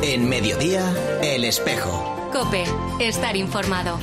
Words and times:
En 0.00 0.28
mediodía, 0.28 0.94
El 1.22 1.44
Espejo. 1.44 2.30
Cope, 2.32 2.64
estar 3.00 3.36
informado. 3.36 3.98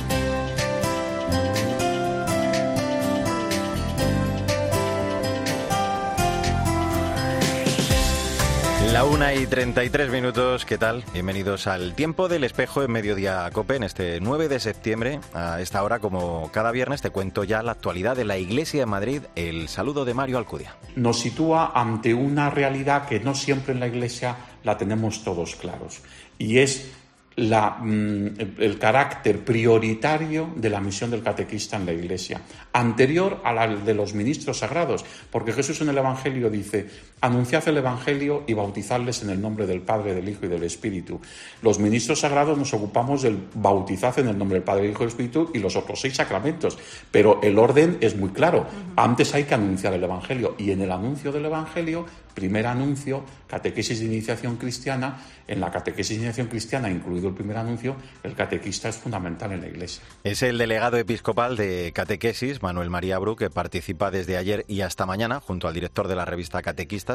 La 8.92 9.04
una 9.04 9.34
y 9.34 9.46
33 9.46 10.10
minutos, 10.10 10.64
¿qué 10.64 10.78
tal? 10.78 11.04
Bienvenidos 11.12 11.66
al 11.66 11.94
Tiempo 11.94 12.28
del 12.28 12.44
Espejo 12.44 12.82
en 12.82 12.92
Mediodía 12.92 13.50
Cope 13.52 13.76
en 13.76 13.82
este 13.82 14.20
9 14.20 14.48
de 14.48 14.60
septiembre. 14.60 15.20
A 15.34 15.60
esta 15.60 15.82
hora, 15.82 15.98
como 15.98 16.50
cada 16.52 16.72
viernes, 16.72 17.02
te 17.02 17.10
cuento 17.10 17.44
ya 17.44 17.62
la 17.62 17.72
actualidad 17.72 18.16
de 18.16 18.24
la 18.24 18.38
Iglesia 18.38 18.80
de 18.80 18.86
Madrid. 18.86 19.22
El 19.34 19.68
saludo 19.68 20.04
de 20.04 20.14
Mario 20.14 20.38
Alcudia. 20.38 20.76
Nos 20.94 21.18
sitúa 21.20 21.72
ante 21.74 22.14
una 22.14 22.48
realidad 22.48 23.06
que 23.06 23.20
no 23.20 23.34
siempre 23.34 23.74
en 23.74 23.80
la 23.80 23.86
Iglesia 23.86 24.36
la 24.66 24.76
tenemos 24.76 25.22
todos 25.22 25.54
claros. 25.54 26.00
Y 26.38 26.58
es 26.58 26.90
mm, 27.36 28.26
el 28.58 28.78
carácter 28.80 29.44
prioritario 29.44 30.50
de 30.56 30.68
la 30.68 30.80
misión 30.80 31.10
del 31.10 31.22
catequista 31.22 31.76
en 31.76 31.86
la 31.86 31.92
Iglesia, 31.92 32.42
anterior 32.72 33.40
a 33.44 33.52
la 33.52 33.68
de 33.68 33.94
los 33.94 34.12
ministros 34.12 34.58
sagrados, 34.58 35.04
porque 35.30 35.52
Jesús 35.52 35.80
en 35.80 35.90
el 35.90 35.98
Evangelio 35.98 36.50
dice, 36.50 36.86
anunciad 37.20 37.66
el 37.68 37.78
Evangelio 37.78 38.44
y 38.46 38.54
bautizadles 38.54 39.22
en 39.22 39.30
el 39.30 39.40
nombre 39.40 39.66
del 39.66 39.80
Padre, 39.80 40.14
del 40.14 40.28
Hijo 40.28 40.46
y 40.46 40.48
del 40.48 40.62
Espíritu. 40.62 41.20
Los 41.62 41.78
ministros 41.78 42.20
sagrados 42.20 42.58
nos 42.58 42.72
ocupamos 42.74 43.22
del 43.22 43.38
bautizar 43.54 44.18
en 44.18 44.28
el 44.28 44.38
nombre 44.38 44.56
del 44.56 44.64
Padre, 44.64 44.82
del 44.82 44.90
Hijo 44.92 45.02
y 45.02 45.06
del 45.06 45.12
Espíritu 45.12 45.50
y 45.54 45.58
los 45.58 45.76
otros 45.76 46.00
seis 46.00 46.14
sacramentos, 46.14 46.78
pero 47.10 47.40
el 47.42 47.58
orden 47.58 47.98
es 48.00 48.16
muy 48.16 48.30
claro. 48.30 48.66
Antes 48.96 49.34
hay 49.34 49.44
que 49.44 49.54
anunciar 49.54 49.94
el 49.94 50.04
Evangelio 50.04 50.54
y 50.58 50.70
en 50.70 50.82
el 50.82 50.92
anuncio 50.92 51.32
del 51.32 51.46
Evangelio 51.46 52.06
primer 52.36 52.66
anuncio, 52.66 53.24
catequesis 53.48 53.98
de 53.98 54.06
iniciación 54.06 54.56
cristiana. 54.56 55.24
En 55.48 55.60
la 55.60 55.70
catequesis 55.70 56.10
de 56.10 56.14
iniciación 56.16 56.48
cristiana, 56.48 56.90
incluido 56.90 57.28
el 57.28 57.34
primer 57.34 57.56
anuncio, 57.56 57.96
el 58.24 58.34
catequista 58.34 58.88
es 58.88 58.96
fundamental 58.96 59.52
en 59.52 59.60
la 59.62 59.68
Iglesia. 59.68 60.02
Es 60.22 60.42
el 60.42 60.58
delegado 60.58 60.96
episcopal 60.98 61.56
de 61.56 61.92
catequesis, 61.94 62.62
Manuel 62.62 62.90
María 62.90 63.18
Bru, 63.18 63.36
que 63.36 63.48
participa 63.48 64.10
desde 64.10 64.36
ayer 64.36 64.64
y 64.68 64.82
hasta 64.82 65.06
mañana, 65.06 65.40
junto 65.40 65.66
al 65.66 65.74
director 65.74 66.08
de 66.08 66.16
la 66.16 66.24
revista 66.24 66.62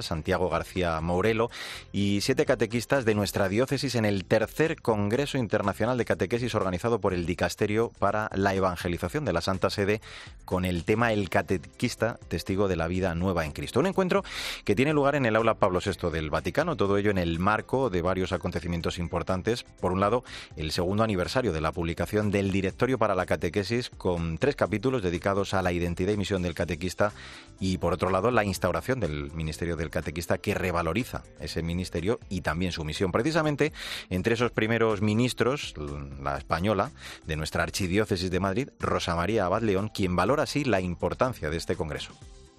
Santiago 0.02 0.50
García 0.50 1.00
Mourelo, 1.02 1.50
y 1.92 2.22
siete 2.22 2.46
catequistas 2.46 3.04
de 3.04 3.16
nuestra 3.16 3.50
diócesis 3.50 3.96
en 3.96 4.06
el 4.06 4.24
tercer 4.26 4.82
Congreso 4.82 5.38
Internacional 5.38 5.98
de 5.98 6.06
Catequesis 6.06 6.56
organizado 6.56 7.02
por 7.02 7.14
el 7.14 7.26
Dicasterio 7.26 7.92
para 8.00 8.30
la 8.34 8.56
Evangelización 8.56 9.26
de 9.26 9.34
la 9.34 9.42
Santa 9.42 9.70
Sede 9.70 10.02
con 10.46 10.64
el 10.66 10.86
tema 10.86 11.12
El 11.12 11.30
catequista, 11.30 12.20
testigo 12.28 12.68
de 12.68 12.76
la 12.76 12.88
vida 12.88 13.14
nueva 13.16 13.46
en 13.46 13.52
Cristo. 13.52 13.80
Un 13.80 13.88
encuentro 13.88 14.24
que 14.64 14.76
tiene 14.76 14.94
lugar 14.94 15.16
en 15.16 15.26
el 15.26 15.36
aula 15.36 15.56
Pablo 15.56 15.80
VI 15.84 16.10
del 16.12 16.30
Vaticano, 16.30 16.78
todo 16.78 16.98
ello 16.98 17.12
en 17.12 17.18
el 17.18 17.40
marco 17.40 17.90
de 17.90 18.02
varios 18.02 18.32
acontecimientos 18.32 19.00
importantes. 19.00 19.64
Por 19.64 19.92
un 19.92 20.00
lado, 20.00 20.24
el 20.56 20.72
segundo 20.72 21.04
aniversario 21.04 21.52
de 21.52 21.62
la 21.62 21.72
publicación 21.72 22.32
del 22.32 22.52
Directorio 22.52 22.98
para 22.98 23.16
la 23.16 23.26
Catequesis, 23.26 23.90
con 23.90 24.38
tres 24.38 24.56
capítulos 24.56 25.02
dedicados 25.02 25.54
a 25.54 25.62
la 25.62 25.72
identidad 25.72 26.14
y 26.14 26.18
misión 26.18 26.42
del 26.42 26.54
catequista, 26.54 27.14
y 27.60 27.78
por 27.78 27.94
otro 27.94 28.10
lado, 28.10 28.32
la 28.32 28.44
instauración 28.44 29.00
del 29.00 29.32
Ministerio 29.32 29.76
del 29.82 29.90
Catequista, 29.90 30.38
que 30.38 30.54
revaloriza 30.54 31.24
ese 31.40 31.62
ministerio 31.62 32.20
y 32.30 32.42
también 32.42 32.72
su 32.72 32.84
misión. 32.84 33.12
Precisamente, 33.12 33.74
entre 34.10 34.36
esos 34.36 34.52
primeros 34.52 35.02
ministros, 35.02 35.74
la 36.22 36.38
española, 36.38 36.92
de 37.28 37.36
nuestra 37.36 37.64
Archidiócesis 37.64 38.32
de 38.32 38.40
Madrid, 38.40 38.70
Rosa 38.80 39.16
María 39.16 39.46
Abad 39.46 39.62
León, 39.62 39.92
quien 39.94 40.16
valora 40.16 40.44
así 40.44 40.64
la 40.64 40.82
importancia 40.82 41.50
de 41.50 41.58
este 41.58 41.76
Congreso. 41.76 42.14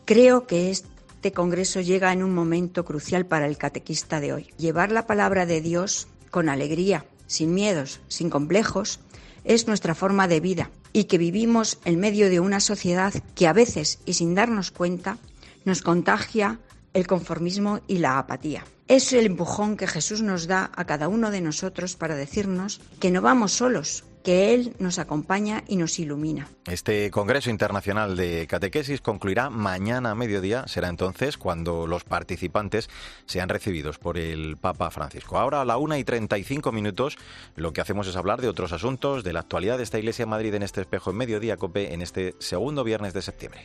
Creo 0.04 0.46
que 0.46 0.70
es 0.70 0.84
este 1.22 1.34
Congreso 1.34 1.80
llega 1.80 2.12
en 2.12 2.24
un 2.24 2.34
momento 2.34 2.84
crucial 2.84 3.26
para 3.26 3.46
el 3.46 3.56
catequista 3.56 4.18
de 4.18 4.32
hoy. 4.32 4.48
Llevar 4.58 4.90
la 4.90 5.06
palabra 5.06 5.46
de 5.46 5.60
Dios 5.60 6.08
con 6.32 6.48
alegría, 6.48 7.04
sin 7.28 7.54
miedos, 7.54 8.00
sin 8.08 8.28
complejos, 8.28 8.98
es 9.44 9.68
nuestra 9.68 9.94
forma 9.94 10.26
de 10.26 10.40
vida 10.40 10.72
y 10.92 11.04
que 11.04 11.18
vivimos 11.18 11.78
en 11.84 12.00
medio 12.00 12.28
de 12.28 12.40
una 12.40 12.58
sociedad 12.58 13.14
que 13.36 13.46
a 13.46 13.52
veces 13.52 14.00
y 14.04 14.14
sin 14.14 14.34
darnos 14.34 14.72
cuenta 14.72 15.18
nos 15.64 15.82
contagia 15.82 16.58
el 16.94 17.06
conformismo 17.06 17.80
y 17.86 17.98
la 17.98 18.18
apatía. 18.18 18.64
Es 18.88 19.12
el 19.12 19.26
empujón 19.26 19.76
que 19.76 19.86
Jesús 19.86 20.22
nos 20.22 20.46
da 20.46 20.70
a 20.74 20.84
cada 20.84 21.08
uno 21.08 21.30
de 21.30 21.40
nosotros 21.40 21.96
para 21.96 22.14
decirnos 22.14 22.80
que 23.00 23.10
no 23.10 23.22
vamos 23.22 23.52
solos, 23.52 24.04
que 24.22 24.54
Él 24.54 24.74
nos 24.78 24.98
acompaña 24.98 25.64
y 25.66 25.76
nos 25.76 25.98
ilumina. 25.98 26.48
Este 26.66 27.10
Congreso 27.10 27.50
Internacional 27.50 28.16
de 28.16 28.46
Catequesis 28.46 29.00
concluirá 29.00 29.50
mañana 29.50 30.10
a 30.10 30.14
mediodía. 30.14 30.64
Será 30.66 30.88
entonces 30.88 31.38
cuando 31.38 31.86
los 31.86 32.04
participantes 32.04 32.88
sean 33.26 33.48
recibidos 33.48 33.98
por 33.98 34.18
el 34.18 34.56
Papa 34.56 34.90
Francisco. 34.90 35.38
Ahora 35.38 35.60
a 35.60 35.64
la 35.64 35.78
una 35.78 35.98
y 35.98 36.04
35 36.04 36.72
minutos 36.72 37.18
lo 37.56 37.72
que 37.72 37.80
hacemos 37.80 38.06
es 38.06 38.16
hablar 38.16 38.40
de 38.40 38.48
otros 38.48 38.72
asuntos, 38.72 39.24
de 39.24 39.32
la 39.32 39.40
actualidad 39.40 39.78
de 39.78 39.84
esta 39.84 39.98
Iglesia 39.98 40.24
de 40.24 40.30
Madrid 40.30 40.54
en 40.54 40.62
este 40.62 40.80
espejo 40.82 41.10
en 41.10 41.16
mediodía 41.16 41.56
COPE 41.56 41.94
en 41.94 42.02
este 42.02 42.34
segundo 42.38 42.84
viernes 42.84 43.14
de 43.14 43.22
septiembre. 43.22 43.62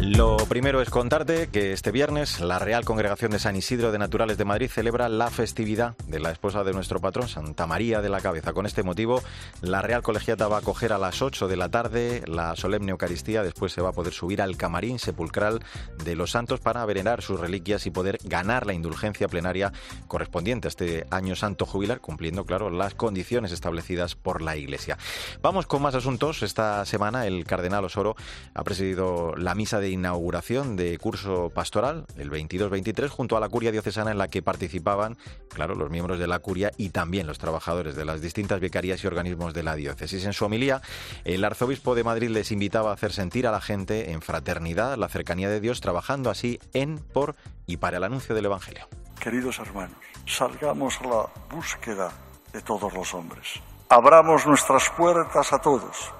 Lo 0.00 0.36
primero 0.36 0.80
es 0.80 0.90
contarte 0.90 1.48
que 1.48 1.72
este 1.72 1.90
viernes 1.90 2.38
la 2.38 2.60
Real 2.60 2.84
Congregación 2.84 3.32
de 3.32 3.40
San 3.40 3.56
Isidro 3.56 3.90
de 3.90 3.98
Naturales 3.98 4.38
de 4.38 4.44
Madrid 4.44 4.70
celebra 4.70 5.08
la 5.08 5.28
festividad 5.28 5.96
de 6.06 6.20
la 6.20 6.30
esposa 6.30 6.62
de 6.62 6.72
nuestro 6.72 7.00
patrón, 7.00 7.28
Santa 7.28 7.66
María 7.66 8.00
de 8.00 8.08
la 8.08 8.20
Cabeza. 8.20 8.52
Con 8.52 8.64
este 8.64 8.84
motivo, 8.84 9.20
la 9.60 9.82
Real 9.82 10.02
Colegiata 10.02 10.46
va 10.46 10.56
a 10.56 10.60
acoger 10.60 10.92
a 10.92 10.98
las 10.98 11.20
8 11.20 11.48
de 11.48 11.56
la 11.56 11.68
tarde 11.68 12.22
la 12.26 12.54
solemne 12.54 12.92
Eucaristía. 12.92 13.42
Después 13.42 13.72
se 13.72 13.82
va 13.82 13.88
a 13.88 13.92
poder 13.92 14.12
subir 14.12 14.40
al 14.40 14.56
camarín 14.56 15.00
sepulcral 15.00 15.64
de 16.04 16.14
los 16.14 16.30
santos 16.30 16.60
para 16.60 16.86
venerar 16.86 17.20
sus 17.20 17.40
reliquias 17.40 17.84
y 17.86 17.90
poder 17.90 18.18
ganar 18.22 18.66
la 18.66 18.74
indulgencia 18.74 19.26
plenaria 19.26 19.72
correspondiente 20.06 20.68
a 20.68 20.70
este 20.70 21.06
año 21.10 21.34
santo 21.34 21.66
jubilar, 21.66 22.00
cumpliendo, 22.00 22.46
claro, 22.46 22.70
las 22.70 22.94
condiciones 22.94 23.50
establecidas 23.50 24.14
por 24.14 24.42
la 24.42 24.56
Iglesia. 24.56 24.96
Vamos 25.42 25.66
con 25.66 25.82
más 25.82 25.96
asuntos. 25.96 26.44
Esta 26.44 26.84
semana 26.84 27.26
el 27.26 27.44
cardenal 27.44 27.84
Osoro 27.84 28.14
ha 28.54 28.62
presidido 28.62 29.34
la 29.36 29.56
misa 29.56 29.80
de 29.80 29.87
inauguración 29.90 30.76
de 30.76 30.98
curso 30.98 31.50
pastoral, 31.50 32.06
el 32.16 32.30
22-23, 32.30 33.08
junto 33.08 33.36
a 33.36 33.40
la 33.40 33.48
curia 33.48 33.72
diocesana 33.72 34.10
en 34.10 34.18
la 34.18 34.28
que 34.28 34.42
participaban, 34.42 35.16
claro, 35.48 35.74
los 35.74 35.90
miembros 35.90 36.18
de 36.18 36.26
la 36.26 36.38
curia 36.38 36.70
y 36.76 36.90
también 36.90 37.26
los 37.26 37.38
trabajadores 37.38 37.96
de 37.96 38.04
las 38.04 38.20
distintas 38.20 38.60
vicarías 38.60 39.02
y 39.02 39.06
organismos 39.06 39.54
de 39.54 39.62
la 39.62 39.74
diócesis. 39.74 40.24
En 40.24 40.32
su 40.32 40.44
homilía, 40.44 40.82
el 41.24 41.44
arzobispo 41.44 41.94
de 41.94 42.04
Madrid 42.04 42.28
les 42.30 42.52
invitaba 42.52 42.90
a 42.90 42.94
hacer 42.94 43.12
sentir 43.12 43.46
a 43.46 43.52
la 43.52 43.60
gente 43.60 44.12
en 44.12 44.22
fraternidad 44.22 44.96
la 44.96 45.08
cercanía 45.08 45.48
de 45.48 45.60
Dios, 45.60 45.80
trabajando 45.80 46.30
así 46.30 46.58
en, 46.72 46.98
por 46.98 47.36
y 47.66 47.78
para 47.78 47.98
el 47.98 48.04
anuncio 48.04 48.34
del 48.34 48.46
Evangelio. 48.46 48.86
Queridos 49.20 49.58
hermanos, 49.58 49.98
salgamos 50.26 51.00
a 51.00 51.08
la 51.08 51.26
búsqueda 51.50 52.12
de 52.52 52.62
todos 52.62 52.92
los 52.92 53.14
hombres. 53.14 53.60
Abramos 53.88 54.46
nuestras 54.46 54.90
puertas 54.90 55.52
a 55.52 55.58
todos. 55.60 56.12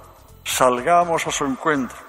Salgamos 0.45 1.27
a 1.27 1.31
su 1.31 1.45
encuentro 1.45 2.08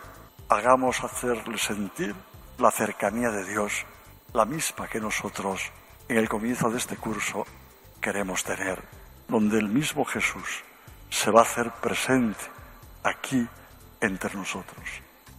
hagamos 0.50 1.04
hacerle 1.04 1.58
sentir 1.60 2.16
la 2.58 2.72
cercanía 2.72 3.30
de 3.30 3.46
Dios, 3.46 3.86
la 4.34 4.46
misma 4.46 4.88
que 4.88 5.00
nosotros 5.00 5.62
en 6.08 6.18
el 6.18 6.28
comienzo 6.28 6.70
de 6.72 6.80
este 6.80 6.98
curso 6.98 7.46
queremos 8.02 8.44
tener, 8.44 8.82
donde 9.28 9.60
el 9.60 9.70
mismo 9.70 10.04
Jesús 10.06 10.64
se 11.10 11.30
va 11.32 11.42
a 11.42 11.44
hacer 11.44 11.72
presente 11.72 12.44
aquí 13.04 13.48
entre 14.02 14.36
nosotros, 14.36 14.84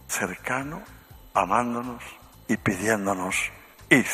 cercano, 0.07 0.81
amándonos 1.33 2.03
y 2.47 2.55
pidiéndonos, 2.57 3.35
id 3.89 4.05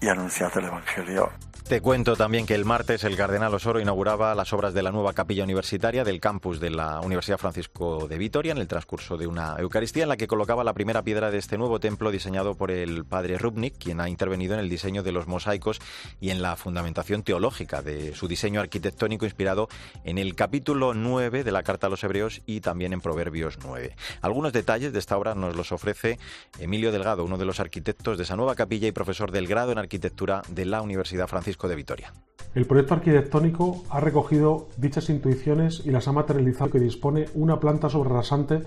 y 0.00 0.08
anunciad 0.08 0.56
el 0.56 0.66
Evangelio. 0.66 1.32
Te 1.68 1.80
cuento 1.80 2.14
también 2.14 2.44
que 2.44 2.54
el 2.54 2.66
martes 2.66 3.04
el 3.04 3.16
Cardenal 3.16 3.54
Osoro 3.54 3.80
inauguraba 3.80 4.34
las 4.34 4.52
obras 4.52 4.74
de 4.74 4.82
la 4.82 4.92
nueva 4.92 5.14
capilla 5.14 5.44
universitaria 5.44 6.04
del 6.04 6.20
campus 6.20 6.60
de 6.60 6.68
la 6.68 7.00
Universidad 7.00 7.38
Francisco 7.38 8.06
de 8.06 8.18
Vitoria 8.18 8.52
en 8.52 8.58
el 8.58 8.68
transcurso 8.68 9.16
de 9.16 9.26
una 9.26 9.56
Eucaristía 9.58 10.02
en 10.02 10.10
la 10.10 10.18
que 10.18 10.26
colocaba 10.26 10.62
la 10.62 10.74
primera 10.74 11.00
piedra 11.02 11.30
de 11.30 11.38
este 11.38 11.56
nuevo 11.56 11.80
templo 11.80 12.10
diseñado 12.10 12.54
por 12.54 12.70
el 12.70 13.06
padre 13.06 13.38
Rubnik, 13.38 13.78
quien 13.78 14.00
ha 14.00 14.10
intervenido 14.10 14.52
en 14.52 14.60
el 14.60 14.68
diseño 14.68 15.02
de 15.02 15.12
los 15.12 15.26
mosaicos 15.26 15.80
y 16.20 16.28
en 16.28 16.42
la 16.42 16.54
fundamentación 16.56 17.22
teológica 17.22 17.80
de 17.80 18.14
su 18.14 18.28
diseño 18.28 18.60
arquitectónico 18.60 19.24
inspirado 19.24 19.70
en 20.04 20.18
el 20.18 20.34
capítulo 20.34 20.92
9 20.92 21.44
de 21.44 21.52
la 21.52 21.62
Carta 21.62 21.86
a 21.86 21.90
los 21.90 22.04
Hebreos 22.04 22.42
y 22.44 22.60
también 22.60 22.92
en 22.92 23.00
Proverbios 23.00 23.56
9. 23.64 23.96
Algunos 24.20 24.52
detalles 24.52 24.92
de 24.92 24.98
esta 24.98 25.16
obra 25.16 25.34
nos 25.34 25.56
los 25.56 25.72
ofrece 25.72 26.18
Emilio 26.58 26.92
Delgado, 26.92 27.24
uno 27.24 27.38
de 27.38 27.46
los 27.46 27.58
arquitectos 27.58 28.18
de 28.18 28.24
esa 28.24 28.36
nueva 28.36 28.54
capilla 28.54 28.86
y 28.86 28.92
profesor 28.92 29.32
del 29.32 29.46
grado 29.46 29.72
en 29.72 29.78
arquitectura 29.78 30.42
de 30.50 30.66
la 30.66 30.82
Universidad 30.82 31.26
Francisco 31.26 31.53
de 31.62 31.76
Vitoria. 31.76 32.12
El 32.54 32.66
proyecto 32.66 32.94
arquitectónico 32.94 33.82
ha 33.90 34.00
recogido 34.00 34.68
dichas 34.76 35.10
intuiciones 35.10 35.82
y 35.84 35.90
las 35.90 36.06
ha 36.06 36.12
materializado 36.12 36.70
que 36.70 36.78
dispone 36.78 37.26
una 37.34 37.58
planta 37.58 37.88
sobrarrasante 37.88 38.62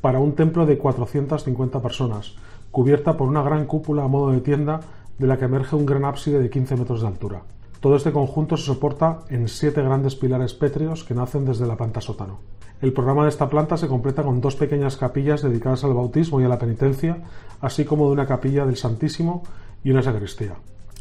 para 0.00 0.20
un 0.20 0.34
templo 0.34 0.66
de 0.66 0.78
450 0.78 1.80
personas, 1.80 2.34
cubierta 2.70 3.16
por 3.16 3.28
una 3.28 3.42
gran 3.42 3.66
cúpula 3.66 4.04
a 4.04 4.08
modo 4.08 4.30
de 4.30 4.40
tienda 4.40 4.80
de 5.18 5.26
la 5.26 5.38
que 5.38 5.46
emerge 5.46 5.76
un 5.76 5.86
gran 5.86 6.04
ábside 6.04 6.38
de 6.38 6.50
15 6.50 6.76
metros 6.76 7.00
de 7.00 7.08
altura. 7.08 7.42
Todo 7.80 7.96
este 7.96 8.12
conjunto 8.12 8.56
se 8.56 8.66
soporta 8.66 9.20
en 9.28 9.48
siete 9.48 9.82
grandes 9.82 10.16
pilares 10.16 10.54
pétreos 10.54 11.04
que 11.04 11.14
nacen 11.14 11.44
desde 11.44 11.66
la 11.66 11.76
planta 11.76 12.00
sótano. 12.00 12.40
El 12.80 12.92
programa 12.92 13.22
de 13.22 13.30
esta 13.30 13.48
planta 13.48 13.76
se 13.76 13.88
completa 13.88 14.22
con 14.22 14.40
dos 14.40 14.56
pequeñas 14.56 14.96
capillas 14.96 15.42
dedicadas 15.42 15.84
al 15.84 15.94
bautismo 15.94 16.40
y 16.40 16.44
a 16.44 16.48
la 16.48 16.58
penitencia, 16.58 17.22
así 17.60 17.84
como 17.84 18.06
de 18.06 18.12
una 18.12 18.26
capilla 18.26 18.66
del 18.66 18.76
Santísimo 18.76 19.42
y 19.82 19.90
una 19.90 20.02
sacristía. 20.02 20.56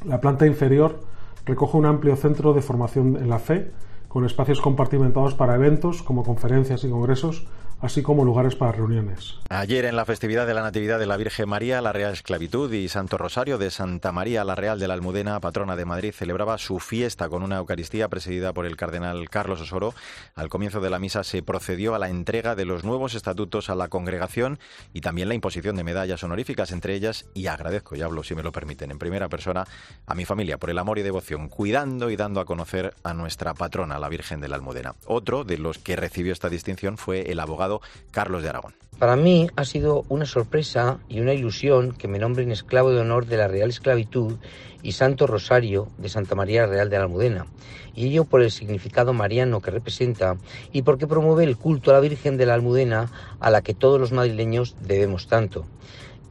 La 0.06 0.22
planta 0.22 0.48
inferior 0.48 1.00
recoge 1.46 1.78
un 1.78 1.86
amplio 1.86 2.16
centro 2.16 2.54
de 2.54 2.62
formación 2.62 3.18
en 3.18 3.30
la 3.30 3.40
fe, 3.40 3.72
con 4.08 4.26
espacios 4.26 4.62
compartimentados 4.62 5.34
para 5.34 5.56
eventos 5.56 6.02
como 6.02 6.24
conferencias 6.24 6.84
y 6.84 6.90
congresos, 6.90 7.48
así 7.82 8.02
como 8.02 8.24
lugares 8.24 8.56
para 8.56 8.72
reuniones. 8.72 9.36
Ayer 9.50 9.86
en 9.86 9.96
la 9.96 10.06
festividad 10.06 10.48
de 10.48 10.54
la 10.54 10.62
Natividad 10.62 11.00
de 11.00 11.06
la 11.06 11.18
Virgen 11.18 11.50
María, 11.50 11.82
la 11.82 11.94
Real 11.94 12.14
Esclavitud 12.14 12.72
y 12.74 12.88
Santo 12.88 13.18
Rosario 13.18 13.58
de 13.58 13.72
Santa 13.72 14.12
María 14.12 14.44
la 14.44 14.56
Real 14.56 14.80
de 14.80 14.88
la 14.88 14.94
Almudena, 14.94 15.40
patrona 15.40 15.76
de 15.76 15.86
Madrid, 15.86 16.14
celebraba 16.14 16.58
su 16.58 16.80
fiesta 16.80 17.30
con 17.30 17.44
una 17.44 17.58
Eucaristía 17.58 18.08
presidida 18.08 18.54
por 18.54 18.66
el 18.66 18.78
cardenal 18.78 19.30
Carlos 19.30 19.62
Osoro. 19.62 19.94
Al 20.36 20.50
comienzo 20.50 20.82
de 20.82 20.90
la 20.90 21.00
misa 21.00 21.24
se 21.24 21.44
procedió 21.44 21.96
a 21.96 22.00
la 22.00 22.10
entrega 22.10 22.56
de 22.56 22.66
los 22.66 22.84
nuevos 22.84 23.14
estatutos 23.14 23.70
a 23.70 23.76
la 23.76 23.88
congregación 23.88 24.60
y 24.94 25.02
también 25.02 25.28
la 25.28 25.36
imposición 25.36 25.76
de 25.76 25.84
medallas 25.84 26.24
honoríficas 26.24 26.72
entre 26.72 26.96
ellas 26.96 27.26
y 27.34 27.48
agradezco, 27.48 27.96
y 27.96 28.02
hablo 28.02 28.24
si 28.24 28.36
me 28.36 28.44
lo 28.44 28.52
permiten, 28.52 28.92
en 28.92 29.00
primera 29.00 29.30
persona 29.30 29.66
a 30.06 30.16
mi 30.16 30.26
familia 30.26 30.58
por 30.58 30.70
el 30.70 30.80
amor 30.80 31.00
y 31.00 31.04
devoción, 31.04 31.50
cuidando 31.50 32.10
y 32.10 32.16
dando 32.16 32.40
a 32.40 32.46
conocer 32.46 32.94
a 33.04 33.14
nuestra 33.14 33.54
patrona, 33.54 34.00
la 34.00 34.10
Virgen 34.10 34.42
de 34.42 34.48
la 34.48 34.56
Almudena. 34.56 34.96
Otro 35.06 35.44
de 35.44 35.58
los 35.58 35.78
que 35.78 35.96
recibió 35.96 36.34
esta 36.34 36.50
distinción 36.50 36.98
fue 36.98 37.32
el 37.32 37.40
abogado 37.40 37.65
Carlos 38.12 38.44
de 38.44 38.50
Aragón. 38.50 38.74
Para 39.00 39.18
mí 39.18 39.50
ha 39.58 39.66
sido 39.66 40.06
una 40.08 40.26
sorpresa 40.26 41.00
y 41.10 41.20
una 41.20 41.34
ilusión 41.34 41.92
que 41.92 42.08
me 42.08 42.18
nombren 42.18 42.52
esclavo 42.52 42.92
de 42.92 43.02
honor 43.02 43.26
de 43.26 43.36
la 43.36 43.50
Real 43.50 43.70
Esclavitud 43.70 44.38
y 44.84 44.94
Santo 44.94 45.28
Rosario 45.28 45.90
de 45.98 46.08
Santa 46.08 46.34
María 46.36 46.66
Real 46.66 46.90
de 46.90 46.98
la 46.98 47.04
Almudena, 47.04 47.46
y 47.94 48.08
ello 48.08 48.24
por 48.24 48.42
el 48.42 48.52
significado 48.52 49.12
mariano 49.12 49.62
que 49.62 49.72
representa 49.72 50.38
y 50.72 50.84
porque 50.84 51.08
promueve 51.08 51.44
el 51.44 51.58
culto 51.58 51.92
a 51.92 51.96
la 51.96 52.00
Virgen 52.00 52.38
de 52.38 52.46
la 52.46 52.54
Almudena 52.54 53.12
a 53.42 53.50
la 53.50 53.62
que 53.62 53.74
todos 53.74 54.00
los 54.00 54.14
madrileños 54.14 54.76
debemos 54.80 55.28
tanto. 55.28 55.66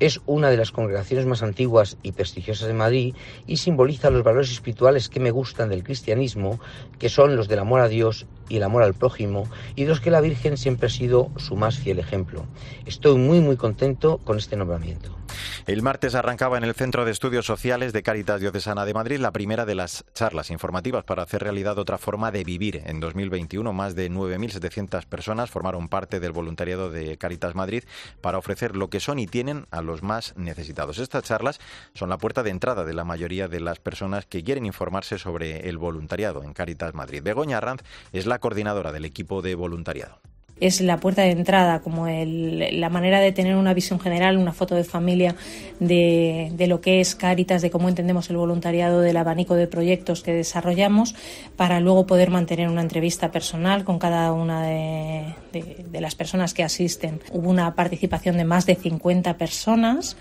Es 0.01 0.21
una 0.27 0.51
de 0.51 0.57
las 0.57 0.73
congregaciones 0.73 1.27
más 1.27 1.43
antiguas 1.43 1.97
y 2.03 2.13
prestigiosas 2.13 2.69
de 2.69 2.75
Madrid 2.75 3.15
y 3.47 3.59
simboliza 3.59 4.11
los 4.11 4.23
valores 4.23 4.51
espirituales 4.51 5.09
que 5.09 5.21
me 5.21 5.31
gustan 5.31 5.69
del 5.69 5.85
cristianismo, 5.85 6.61
que 6.99 7.09
son 7.09 7.37
los 7.37 7.49
del 7.49 7.61
amor 7.61 7.81
a 7.81 7.89
Dios 7.89 8.27
y 8.49 8.57
el 8.57 8.63
amor 8.63 8.83
al 8.83 8.95
prójimo, 8.95 9.49
y 9.77 9.85
de 9.85 9.89
los 9.89 10.01
que 10.01 10.11
la 10.11 10.21
Virgen 10.21 10.57
siempre 10.57 10.89
ha 10.89 10.91
sido 10.91 11.31
su 11.37 11.57
más 11.57 11.79
fiel 11.79 11.99
ejemplo. 11.99 12.45
Estoy 12.87 13.17
muy 13.19 13.41
muy 13.41 13.57
contento 13.57 14.19
con 14.19 14.39
este 14.39 14.57
nombramiento. 14.57 15.24
El 15.67 15.81
martes 15.81 16.15
arrancaba 16.15 16.59
en 16.59 16.65
el 16.65 16.75
Centro 16.75 17.07
de 17.07 17.11
Estudios 17.11 17.47
Sociales 17.47 17.95
de 17.95 18.03
Cáritas 18.03 18.39
Diocesana 18.39 18.85
de 18.85 18.93
Madrid 18.93 19.19
la 19.19 19.33
primera 19.33 19.65
de 19.65 19.75
las 19.75 20.05
charlas 20.13 20.51
informativas 20.51 21.05
para 21.05 21.23
hacer 21.23 21.43
realidad 21.43 21.79
otra 21.79 21.97
forma 21.97 22.31
de 22.31 22.45
vivir. 22.45 22.83
En 22.85 23.01
2021, 23.01 23.73
más 23.73 23.95
de 23.95 24.11
9.700 24.11 25.07
personas 25.07 25.49
formaron 25.49 25.89
parte 25.89 26.21
del 26.21 26.33
voluntariado 26.33 26.91
de 26.91 27.17
Cáritas 27.17 27.55
Madrid 27.55 27.85
para 28.21 28.37
ofrecer 28.37 28.77
lo 28.77 28.91
que 28.91 29.01
son 29.01 29.19
y 29.19 29.27
tienen 29.27 29.65
a 29.71 29.81
los 29.81 30.03
más 30.03 30.37
necesitados. 30.37 30.99
Estas 30.99 31.25
charlas 31.25 31.59
son 31.95 32.11
la 32.11 32.19
puerta 32.19 32.43
de 32.43 32.51
entrada 32.51 32.85
de 32.85 32.93
la 32.93 33.05
mayoría 33.05 33.49
de 33.49 33.61
las 33.61 33.79
personas 33.79 34.27
que 34.27 34.45
quieren 34.45 34.67
informarse 34.67 35.19
sobre 35.19 35.71
el 35.71 35.79
voluntariado 35.79 36.43
en 36.43 36.53
Cáritas 36.53 36.93
Madrid. 36.93 37.23
Begoña 37.25 37.57
Arranz 37.57 37.85
es 38.13 38.27
la 38.27 38.39
coordinadora 38.39 38.93
del 38.93 39.07
equipo 39.07 39.41
de 39.41 39.55
voluntariado 39.55 40.21
es 40.61 40.81
la 40.81 40.99
puerta 40.99 41.23
de 41.23 41.31
entrada, 41.31 41.81
como 41.81 42.07
la 42.07 42.89
manera 42.89 43.21
de 43.21 43.33
tener 43.33 43.57
una 43.57 43.75
visión 43.75 43.99
general, 43.99 44.39
una 44.39 44.53
foto 44.53 44.75
de 44.75 44.85
familia 44.85 45.35
de, 45.81 46.53
de, 46.55 46.67
lo 46.69 46.81
que 46.81 47.01
es 47.01 47.15
Cáritas, 47.15 47.61
de 47.61 47.71
cómo 47.71 47.89
entendemos 47.89 48.31
el 48.31 48.37
voluntariado, 48.37 49.01
del 49.01 49.17
abanico 49.17 49.55
de 49.55 49.67
proyectos 49.67 50.23
que 50.23 50.33
desarrollamos, 50.33 51.15
para 51.57 51.81
luego 51.81 52.07
poder 52.07 52.31
mantener 52.31 52.69
una 52.69 52.83
entrevista 52.83 53.33
personal 53.33 53.85
con 53.85 53.99
cada 53.99 54.33
una 54.33 54.63
de, 54.63 55.35
de 55.53 56.01
las 56.01 56.15
personas 56.15 56.55
que 56.55 56.63
asisten. 56.63 57.21
Hubo 57.33 57.51
una 57.51 57.75
participación 57.75 58.37
de 58.37 58.45
más 58.45 58.65
de 58.65 58.77
50 58.77 59.37
personas 59.37 60.17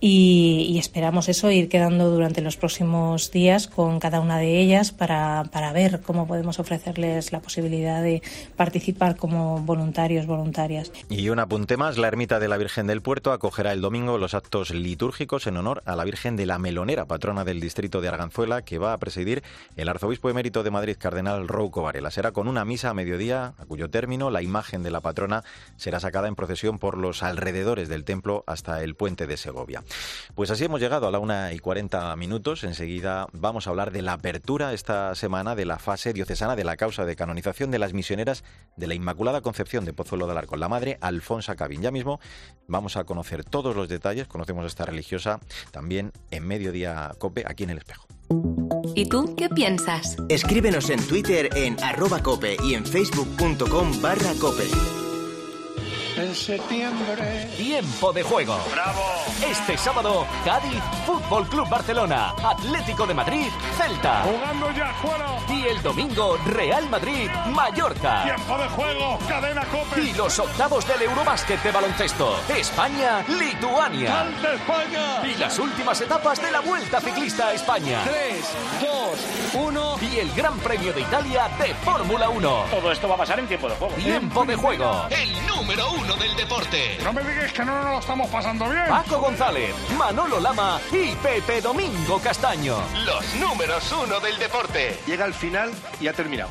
y, 0.00 0.66
y, 0.68 0.78
esperamos 0.78 1.28
eso, 1.28 1.50
ir 1.50 1.68
quedando 1.68 2.10
durante 2.10 2.42
los 2.42 2.56
próximos 2.56 3.30
días 3.30 3.66
con 3.66 3.98
cada 3.98 4.20
una 4.20 4.38
de 4.38 4.58
ellas 4.58 4.92
para, 4.92 5.44
para 5.50 5.72
ver 5.72 6.00
cómo 6.00 6.26
podemos 6.26 6.58
ofrecerles 6.58 7.32
la 7.32 7.40
posibilidad 7.40 8.02
de 8.02 8.20
participar 8.56 9.16
como 9.16 9.60
voluntarios 9.60 9.75
voluntarios, 9.76 10.26
voluntarias. 10.26 10.90
Y 11.10 11.28
un 11.28 11.38
apunte 11.38 11.76
más, 11.76 11.98
la 11.98 12.08
ermita 12.08 12.40
de 12.40 12.48
la 12.48 12.56
Virgen 12.56 12.86
del 12.86 13.02
Puerto 13.02 13.32
acogerá 13.32 13.72
el 13.72 13.82
domingo 13.82 14.16
los 14.16 14.32
actos 14.32 14.70
litúrgicos 14.70 15.46
en 15.46 15.58
honor 15.58 15.82
a 15.84 15.96
la 15.96 16.04
Virgen 16.04 16.36
de 16.36 16.46
la 16.46 16.58
Melonera, 16.58 17.04
patrona 17.04 17.44
del 17.44 17.60
distrito 17.60 18.00
de 18.00 18.08
Arganzuela, 18.08 18.62
que 18.62 18.78
va 18.78 18.94
a 18.94 18.98
presidir 18.98 19.42
el 19.76 19.88
arzobispo 19.88 20.30
emérito 20.30 20.62
de 20.62 20.70
Madrid, 20.70 20.96
cardenal 20.98 21.46
Rouco 21.46 21.82
Varela. 21.82 22.10
Será 22.10 22.32
con 22.32 22.48
una 22.48 22.64
misa 22.64 22.90
a 22.90 22.94
mediodía, 22.94 23.52
a 23.58 23.66
cuyo 23.66 23.90
término 23.90 24.30
la 24.30 24.40
imagen 24.40 24.82
de 24.82 24.90
la 24.90 25.02
patrona 25.02 25.44
será 25.76 26.00
sacada 26.00 26.28
en 26.28 26.36
procesión 26.36 26.78
por 26.78 26.96
los 26.96 27.22
alrededores 27.22 27.90
del 27.90 28.04
templo 28.04 28.44
hasta 28.46 28.82
el 28.82 28.94
puente 28.94 29.26
de 29.26 29.36
Segovia. 29.36 29.82
Pues 30.34 30.50
así 30.50 30.64
hemos 30.64 30.80
llegado 30.80 31.06
a 31.06 31.10
la 31.10 31.18
una 31.18 31.52
y 31.52 31.58
cuarenta 31.58 32.16
minutos. 32.16 32.64
Enseguida 32.64 33.26
vamos 33.32 33.66
a 33.66 33.70
hablar 33.70 33.92
de 33.92 34.00
la 34.00 34.14
apertura 34.14 34.72
esta 34.72 35.14
semana 35.14 35.54
de 35.54 35.66
la 35.66 35.78
fase 35.78 36.14
diocesana 36.14 36.56
de 36.56 36.64
la 36.64 36.78
causa 36.78 37.04
de 37.04 37.14
canonización 37.14 37.70
de 37.70 37.78
las 37.78 37.92
misioneras 37.92 38.42
de 38.76 38.86
la 38.86 38.94
Inmaculada 38.94 39.42
Concepción 39.42 39.65
de 39.66 39.92
Pozuelo 39.92 40.26
del 40.26 40.38
Arco, 40.38 40.56
la 40.56 40.68
madre 40.68 40.96
Alfonsa 41.00 41.56
Cabin. 41.56 41.82
Ya 41.82 41.90
mismo 41.90 42.20
vamos 42.68 42.96
a 42.96 43.04
conocer 43.04 43.44
todos 43.44 43.74
los 43.74 43.88
detalles, 43.88 44.28
conocemos 44.28 44.64
a 44.64 44.68
esta 44.68 44.86
religiosa 44.86 45.40
también 45.72 46.12
en 46.30 46.46
Mediodía 46.46 47.12
Cope, 47.18 47.44
aquí 47.46 47.64
en 47.64 47.70
El 47.70 47.78
Espejo. 47.78 48.06
¿Y 48.94 49.08
tú 49.08 49.34
qué 49.36 49.48
piensas? 49.48 50.16
Escríbenos 50.28 50.88
en 50.90 51.04
Twitter 51.06 51.50
en 51.54 51.82
arroba 51.82 52.22
cope 52.22 52.56
y 52.64 52.74
en 52.74 52.86
facebook.com 52.86 54.00
barra 54.00 54.32
cope. 54.40 54.66
En 56.16 56.34
septiembre. 56.34 57.46
Tiempo 57.58 58.10
de 58.10 58.22
juego. 58.22 58.58
¡Bravo! 58.72 59.02
Este 59.46 59.76
sábado, 59.76 60.26
Cádiz, 60.46 60.82
Fútbol 61.04 61.46
Club 61.46 61.68
Barcelona, 61.68 62.34
Atlético 62.42 63.06
de 63.06 63.12
Madrid, 63.12 63.48
Celta. 63.76 64.22
Jugando 64.22 64.70
ya 64.72 64.94
fuera. 64.94 65.26
Y 65.50 65.66
el 65.66 65.82
domingo, 65.82 66.38
Real 66.46 66.88
Madrid, 66.88 67.28
Mallorca. 67.48 68.24
Tiempo 68.24 68.56
de 68.56 68.68
juego. 68.68 69.18
Cadena 69.28 69.62
Cope. 69.66 70.00
Y 70.00 70.14
los 70.14 70.38
octavos 70.38 70.88
del 70.88 71.02
Eurobásquet 71.02 71.62
de 71.62 71.70
baloncesto. 71.70 72.40
España, 72.48 73.22
Lituania. 73.28 74.22
¡Alta 74.22 74.54
España! 74.54 75.26
Y 75.26 75.34
las 75.34 75.58
últimas 75.58 76.00
etapas 76.00 76.40
de 76.40 76.50
la 76.50 76.60
Vuelta 76.60 76.98
Ciclista 76.98 77.48
a 77.48 77.52
España. 77.52 78.00
3, 78.04 78.36
2, 79.52 79.62
1. 79.66 79.96
Y 80.00 80.18
el 80.20 80.32
Gran 80.32 80.58
Premio 80.60 80.94
de 80.94 81.02
Italia 81.02 81.50
de 81.58 81.74
Fórmula 81.74 82.30
1. 82.30 82.64
Todo 82.70 82.90
esto 82.90 83.06
va 83.06 83.16
a 83.16 83.18
pasar 83.18 83.38
en 83.38 83.46
tiempo 83.48 83.68
de 83.68 83.74
juego. 83.76 83.94
Tiempo 83.96 84.44
de 84.46 84.56
juego. 84.56 85.06
El 85.10 85.46
número 85.46 85.90
uno 85.90 86.05
del 86.14 86.36
deporte. 86.36 86.98
No 87.02 87.12
me 87.12 87.20
digas 87.22 87.52
que 87.52 87.64
no 87.64 87.82
nos 87.82 87.92
lo 87.92 87.98
estamos 87.98 88.28
pasando 88.30 88.68
bien. 88.70 88.84
Paco 88.88 89.18
González, 89.18 89.74
Manolo 89.98 90.38
Lama 90.38 90.80
y 90.92 91.14
Pepe 91.16 91.60
Domingo 91.60 92.20
Castaño. 92.22 92.76
Los 93.04 93.34
números 93.40 93.92
uno 93.92 94.20
del 94.20 94.38
deporte. 94.38 94.96
Llega 95.06 95.24
al 95.24 95.34
final 95.34 95.70
y 96.00 96.06
ha 96.06 96.12
terminado. 96.12 96.50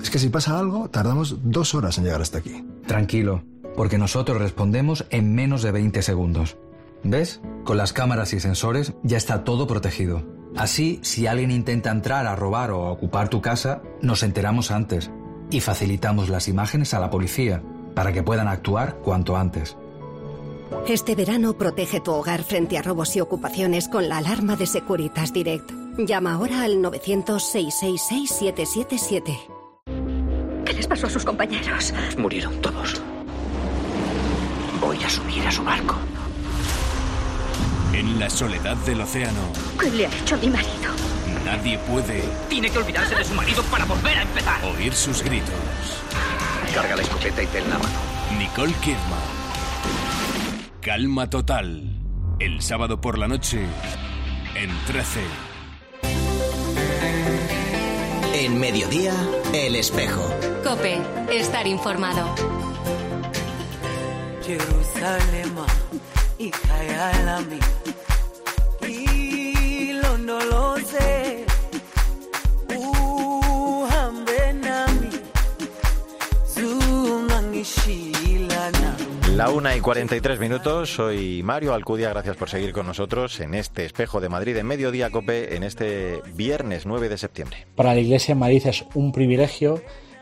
Es 0.00 0.10
que 0.10 0.18
si 0.18 0.28
pasa 0.28 0.58
algo, 0.58 0.90
tardamos 0.90 1.36
dos 1.42 1.74
horas 1.74 1.96
en 1.98 2.04
llegar 2.04 2.20
hasta 2.20 2.38
aquí. 2.38 2.64
Tranquilo, 2.86 3.42
porque 3.74 3.98
nosotros 3.98 4.38
respondemos 4.38 5.06
en 5.10 5.34
menos 5.34 5.62
de 5.62 5.72
20 5.72 6.02
segundos. 6.02 6.58
¿Ves? 7.04 7.40
Con 7.64 7.78
las 7.78 7.92
cámaras 7.92 8.32
y 8.32 8.40
sensores 8.40 8.92
ya 9.02 9.16
está 9.16 9.44
todo 9.44 9.66
protegido. 9.66 10.22
Así, 10.56 11.00
si 11.02 11.26
alguien 11.26 11.50
intenta 11.50 11.90
entrar 11.90 12.26
a 12.26 12.36
robar 12.36 12.70
o 12.70 12.86
a 12.86 12.92
ocupar 12.92 13.30
tu 13.30 13.40
casa, 13.40 13.82
nos 14.02 14.22
enteramos 14.22 14.70
antes 14.70 15.10
y 15.52 15.60
facilitamos 15.60 16.28
las 16.28 16.48
imágenes 16.48 16.92
a 16.94 17.00
la 17.00 17.10
policía 17.10 17.62
para 17.94 18.12
que 18.12 18.22
puedan 18.22 18.48
actuar 18.48 18.96
cuanto 18.96 19.36
antes. 19.36 19.76
Este 20.88 21.14
verano 21.14 21.58
protege 21.58 22.00
tu 22.00 22.12
hogar 22.12 22.42
frente 22.42 22.78
a 22.78 22.82
robos 22.82 23.14
y 23.16 23.20
ocupaciones 23.20 23.88
con 23.88 24.08
la 24.08 24.16
alarma 24.18 24.56
de 24.56 24.66
Securitas 24.66 25.32
Direct. 25.32 25.70
Llama 25.98 26.34
ahora 26.34 26.62
al 26.62 26.76
900-666-777. 26.78 29.38
¿Qué 30.64 30.72
les 30.72 30.86
pasó 30.86 31.08
a 31.08 31.10
sus 31.10 31.24
compañeros? 31.24 31.92
Murieron 32.16 32.58
todos. 32.62 33.02
Voy 34.80 34.96
a 35.04 35.10
subir 35.10 35.46
a 35.46 35.50
su 35.50 35.62
barco. 35.62 35.96
En 37.92 38.18
la 38.18 38.30
soledad 38.30 38.78
del 38.78 39.02
océano. 39.02 39.40
¿Qué 39.78 39.90
le 39.90 40.06
ha 40.06 40.18
hecho 40.18 40.34
a 40.34 40.38
mi 40.38 40.48
marido? 40.48 40.90
Nadie 41.52 41.76
puede. 41.80 42.24
Tiene 42.48 42.70
que 42.70 42.78
olvidarse 42.78 43.14
de 43.14 43.24
su 43.24 43.34
marido 43.34 43.62
para 43.64 43.84
volver 43.84 44.16
a 44.16 44.22
empezar. 44.22 44.64
Oír 44.64 44.94
sus 44.94 45.22
gritos. 45.22 45.52
Carga 46.74 46.96
la 46.96 47.02
escopeta 47.02 47.42
y 47.42 47.46
ten 47.46 47.68
la 47.68 47.78
mano. 47.78 47.94
Nicole 48.38 48.72
Kidman. 48.80 49.20
Calma 50.80 51.28
total. 51.28 51.90
El 52.38 52.62
sábado 52.62 53.02
por 53.02 53.18
la 53.18 53.28
noche. 53.28 53.66
En 54.54 54.70
13. 54.86 55.20
En 58.32 58.58
mediodía, 58.58 59.12
El 59.52 59.76
Espejo. 59.76 60.34
Cope, 60.64 61.02
estar 61.30 61.66
informado. 61.66 62.34
Jerusalem, 64.42 65.54
ikayalami, 66.38 67.58
La 79.36 79.48
una 79.48 79.74
y 79.74 79.80
43 79.80 80.38
minutos, 80.38 80.94
soy 80.94 81.42
Mario 81.42 81.72
Alcudia, 81.72 82.10
gracias 82.10 82.36
por 82.36 82.50
seguir 82.50 82.72
con 82.72 82.86
nosotros 82.86 83.40
en 83.40 83.54
este 83.54 83.86
espejo 83.86 84.20
de 84.20 84.28
Madrid 84.28 84.54
en 84.58 84.66
Mediodía 84.66 85.08
Cope 85.10 85.56
en 85.56 85.62
este 85.62 86.20
viernes 86.34 86.84
9 86.84 87.08
de 87.08 87.16
septiembre. 87.16 87.66
Para 87.74 87.94
la 87.94 88.00
Iglesia 88.00 88.32
en 88.32 88.38
Madrid 88.38 88.62
es 88.66 88.84
un 88.92 89.10
privilegio 89.10 89.80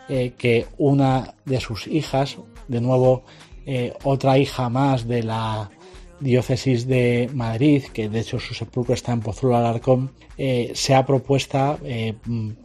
eh, 0.09 0.35
que 0.38 0.69
una 0.79 1.35
de 1.45 1.59
sus 1.59 1.88
hijas, 1.88 2.38
de 2.69 2.81
nuevo 2.81 3.25
eh, 3.67 3.93
otra 4.05 4.38
hija 4.38 4.69
más 4.69 5.09
de 5.09 5.25
la 5.25 5.71
diócesis 6.21 6.87
de 6.87 7.29
Madrid, 7.33 7.85
que 7.93 8.09
de 8.09 8.21
hecho 8.21 8.38
su 8.38 8.55
sepulcro 8.55 8.95
está 8.95 9.12
en 9.12 9.21
Pozuelo 9.21 9.57
Alarcón, 9.57 10.12
eh, 10.37 10.73
sea 10.75 11.05
propuesta 11.05 11.79
eh, 11.83 12.14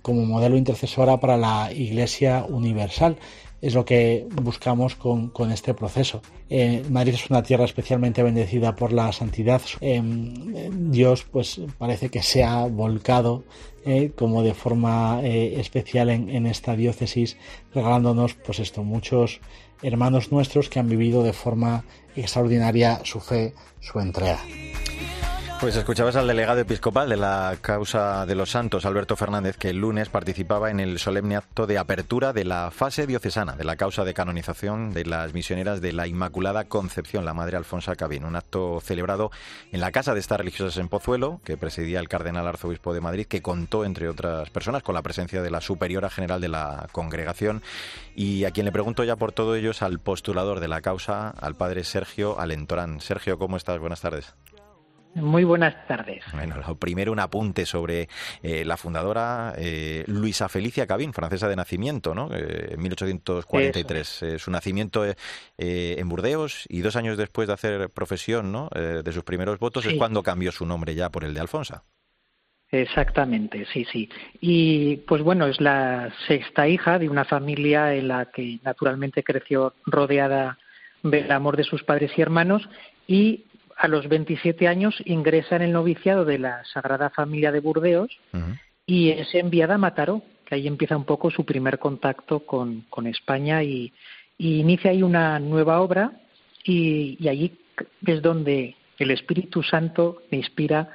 como 0.01 0.25
modelo 0.25 0.57
intercesora 0.57 1.19
para 1.19 1.37
la 1.37 1.71
Iglesia 1.73 2.45
Universal 2.47 3.17
es 3.65 3.73
lo 3.73 3.83
que 3.83 4.27
buscamos 4.43 4.95
con, 4.95 5.51
este 5.51 5.73
proceso. 5.73 6.21
Eh, 6.51 6.83
Madrid 6.91 7.15
es 7.15 7.31
una 7.31 7.41
tierra 7.41 7.65
especialmente 7.65 8.21
bendecida 8.21 8.75
por 8.75 8.93
la 8.93 9.11
santidad. 9.11 9.59
Eh, 9.81 9.99
Dios 10.71 11.25
pues 11.31 11.59
parece 11.79 12.09
que 12.09 12.21
se 12.21 12.43
ha 12.43 12.67
volcado 12.67 13.43
eh, 13.83 14.11
como 14.15 14.43
de 14.43 14.53
forma 14.53 15.19
especial 15.23 16.11
en, 16.11 16.29
en, 16.29 16.45
esta 16.45 16.75
diócesis, 16.75 17.37
regalándonos 17.73 18.35
pues 18.35 18.59
esto, 18.59 18.83
muchos 18.83 19.41
hermanos 19.81 20.31
nuestros 20.31 20.69
que 20.69 20.77
han 20.77 20.87
vivido 20.87 21.23
de 21.23 21.33
forma 21.33 21.85
extraordinaria 22.15 23.01
su 23.03 23.19
fe, 23.19 23.55
su 23.79 23.99
entrega. 23.99 24.39
Pues 25.61 25.77
escuchabas 25.77 26.15
al 26.17 26.27
delegado 26.27 26.59
episcopal 26.59 27.09
de 27.09 27.15
la 27.15 27.57
causa 27.59 28.25
de 28.25 28.35
los 28.35 28.51
santos, 28.51 28.85
Alberto 28.85 29.15
Fernández, 29.15 29.57
que 29.57 29.69
el 29.69 29.77
lunes 29.77 30.09
participaba 30.09 30.69
en 30.69 30.79
el 30.79 30.99
solemne 30.99 31.37
acto 31.37 31.65
de 31.65 31.79
apertura 31.79 32.33
de 32.33 32.43
la 32.43 32.69
fase 32.71 33.07
diocesana 33.07 33.55
de 33.55 33.63
la 33.63 33.77
causa 33.77 34.03
de 34.03 34.13
canonización 34.13 34.93
de 34.93 35.05
las 35.05 35.33
misioneras 35.33 35.81
de 35.81 35.93
la 35.93 36.07
Inmaculada 36.07 36.65
Concepción, 36.65 37.25
la 37.25 37.33
Madre 37.33 37.57
Alfonsa 37.57 37.95
Cabín. 37.95 38.25
Un 38.25 38.35
acto 38.35 38.79
celebrado 38.81 39.31
en 39.71 39.79
la 39.79 39.91
casa 39.91 40.13
de 40.13 40.19
estas 40.19 40.37
religiosas 40.39 40.77
en 40.77 40.89
Pozuelo, 40.89 41.39
que 41.43 41.57
presidía 41.57 41.99
el 41.99 42.09
cardenal 42.09 42.47
arzobispo 42.47 42.93
de 42.93 43.01
Madrid, 43.01 43.25
que 43.25 43.41
contó, 43.41 43.85
entre 43.85 44.09
otras 44.09 44.49
personas, 44.51 44.83
con 44.83 44.93
la 44.93 45.01
presencia 45.01 45.41
de 45.41 45.49
la 45.49 45.61
superiora 45.61 46.09
general 46.09 46.41
de 46.41 46.49
la 46.49 46.87
congregación. 46.91 47.63
Y 48.13 48.43
a 48.43 48.51
quien 48.51 48.65
le 48.65 48.71
pregunto 48.71 49.03
ya 49.03 49.15
por 49.15 49.31
todo 49.31 49.55
ello 49.55 49.71
es 49.71 49.81
al 49.81 49.99
postulador 49.99 50.59
de 50.59 50.67
la 50.67 50.81
causa, 50.81 51.29
al 51.29 51.55
padre 51.55 51.85
Sergio 51.85 52.39
Alentorán. 52.39 52.99
Sergio, 52.99 53.39
¿cómo 53.39 53.57
estás? 53.57 53.79
Buenas 53.79 54.01
tardes. 54.01 54.35
Muy 55.15 55.45
buenas 55.45 55.87
tardes. 55.87 56.23
Bueno, 56.33 56.57
lo 56.57 56.75
primero 56.75 57.13
un 57.13 57.19
apunte 57.19 57.65
sobre 57.65 58.09
eh, 58.43 58.65
la 58.65 58.75
fundadora 58.75 59.53
eh, 59.57 60.03
Luisa 60.07 60.49
Felicia 60.49 60.85
Cabín, 60.85 61.13
francesa 61.13 61.47
de 61.47 61.55
nacimiento, 61.55 62.13
¿no? 62.13 62.29
Eh, 62.33 62.73
en 62.73 62.81
1843. 62.81 64.23
Eh, 64.23 64.39
su 64.39 64.51
nacimiento 64.51 65.05
en 65.57 66.09
Burdeos 66.09 66.65
y 66.67 66.81
dos 66.81 66.97
años 66.97 67.17
después 67.17 67.47
de 67.47 67.53
hacer 67.53 67.89
profesión, 67.89 68.51
¿no? 68.51 68.69
de 68.75 69.11
sus 69.13 69.23
primeros 69.23 69.57
votos 69.59 69.85
es 69.85 69.93
cuando 69.93 70.21
cambió 70.21 70.51
su 70.51 70.65
nombre 70.65 70.95
ya 70.95 71.09
por 71.09 71.23
el 71.23 71.33
de 71.33 71.39
Alfonsa. 71.39 71.83
Exactamente, 72.71 73.65
sí, 73.71 73.85
sí. 73.91 74.09
Y 74.41 74.97
pues 74.97 75.21
bueno, 75.21 75.47
es 75.47 75.61
la 75.61 76.13
sexta 76.27 76.67
hija 76.67 76.99
de 76.99 77.07
una 77.07 77.23
familia 77.23 77.93
en 77.93 78.09
la 78.09 78.25
que 78.31 78.59
naturalmente 78.63 79.23
creció 79.23 79.73
rodeada 79.85 80.57
del 81.03 81.31
amor 81.31 81.55
de 81.55 81.63
sus 81.63 81.83
padres 81.83 82.11
y 82.17 82.21
hermanos 82.21 82.67
y 83.07 83.45
a 83.75 83.87
los 83.87 84.07
27 84.07 84.67
años 84.67 84.95
ingresa 85.05 85.55
en 85.57 85.63
el 85.63 85.71
noviciado 85.73 86.25
de 86.25 86.39
la 86.39 86.63
Sagrada 86.65 87.09
Familia 87.09 87.51
de 87.51 87.59
Burdeos 87.59 88.09
y 88.85 89.09
es 89.09 89.33
enviada 89.35 89.75
a 89.75 89.77
Mataró, 89.77 90.21
que 90.45 90.55
ahí 90.55 90.67
empieza 90.67 90.95
un 90.95 91.05
poco 91.05 91.31
su 91.31 91.45
primer 91.45 91.79
contacto 91.79 92.41
con, 92.41 92.81
con 92.89 93.07
España 93.07 93.63
y, 93.63 93.91
inicia 94.37 94.91
ahí 94.91 95.01
una 95.01 95.39
nueva 95.39 95.79
obra 95.79 96.11
y, 96.63 97.17
y 97.19 97.29
allí 97.29 97.57
es 98.05 98.21
donde 98.21 98.75
el 98.99 99.11
Espíritu 99.11 99.63
Santo 99.63 100.23
me 100.29 100.37
inspira 100.37 100.89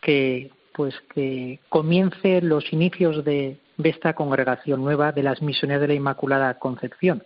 que 0.00 0.50
pues 0.72 0.94
que 1.14 1.58
comience 1.68 2.40
los 2.42 2.72
inicios 2.72 3.24
de, 3.24 3.58
de 3.76 3.90
esta 3.90 4.14
congregación 4.14 4.82
nueva 4.82 5.12
de 5.12 5.22
las 5.22 5.42
misiones 5.42 5.80
de 5.80 5.88
la 5.88 5.94
Inmaculada 5.94 6.58
Concepción. 6.58 7.22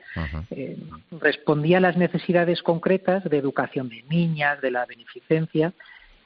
Eh, 0.50 0.78
respondía 1.20 1.78
a 1.78 1.80
las 1.80 1.96
necesidades 1.96 2.62
concretas 2.62 3.24
de 3.24 3.38
educación 3.38 3.88
de 3.88 4.02
niñas, 4.08 4.60
de 4.60 4.70
la 4.70 4.84
beneficencia, 4.86 5.72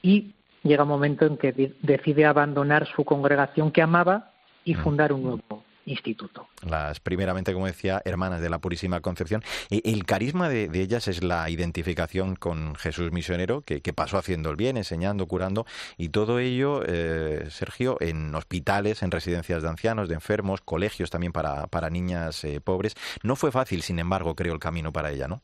y 0.01 0.33
llega 0.63 0.83
un 0.83 0.89
momento 0.89 1.25
en 1.25 1.37
que 1.37 1.73
decide 1.81 2.25
abandonar 2.25 2.87
su 2.87 3.05
congregación 3.05 3.71
que 3.71 3.81
amaba 3.81 4.31
y 4.63 4.73
fundar 4.73 5.13
un 5.13 5.23
nuevo 5.23 5.63
instituto. 5.85 6.47
Las 6.67 6.99
primeramente, 6.99 7.53
como 7.53 7.67
decía, 7.67 8.01
hermanas 8.05 8.41
de 8.41 8.49
la 8.49 8.59
Purísima 8.59 9.01
Concepción. 9.01 9.43
El 9.69 10.05
carisma 10.05 10.49
de, 10.49 10.69
ellas 10.73 11.07
es 11.07 11.23
la 11.23 11.49
identificación 11.49 12.35
con 12.35 12.75
Jesús 12.75 13.11
misionero, 13.11 13.61
que, 13.61 13.81
pasó 13.93 14.17
haciendo 14.17 14.49
el 14.49 14.57
bien, 14.57 14.77
enseñando, 14.77 15.25
curando, 15.27 15.65
y 15.97 16.09
todo 16.09 16.39
ello, 16.39 16.81
eh, 16.85 17.45
Sergio, 17.49 17.97
en 18.01 18.33
hospitales, 18.35 19.03
en 19.03 19.11
residencias 19.11 19.63
de 19.63 19.69
ancianos, 19.69 20.09
de 20.09 20.15
enfermos, 20.15 20.61
colegios 20.61 21.09
también 21.09 21.31
para, 21.31 21.67
para 21.67 21.89
niñas 21.89 22.43
eh, 22.43 22.59
pobres. 22.59 22.95
No 23.23 23.35
fue 23.35 23.51
fácil, 23.51 23.83
sin 23.83 23.99
embargo, 23.99 24.35
creo, 24.35 24.53
el 24.53 24.59
camino 24.59 24.91
para 24.91 25.11
ella, 25.11 25.27
¿no? 25.27 25.41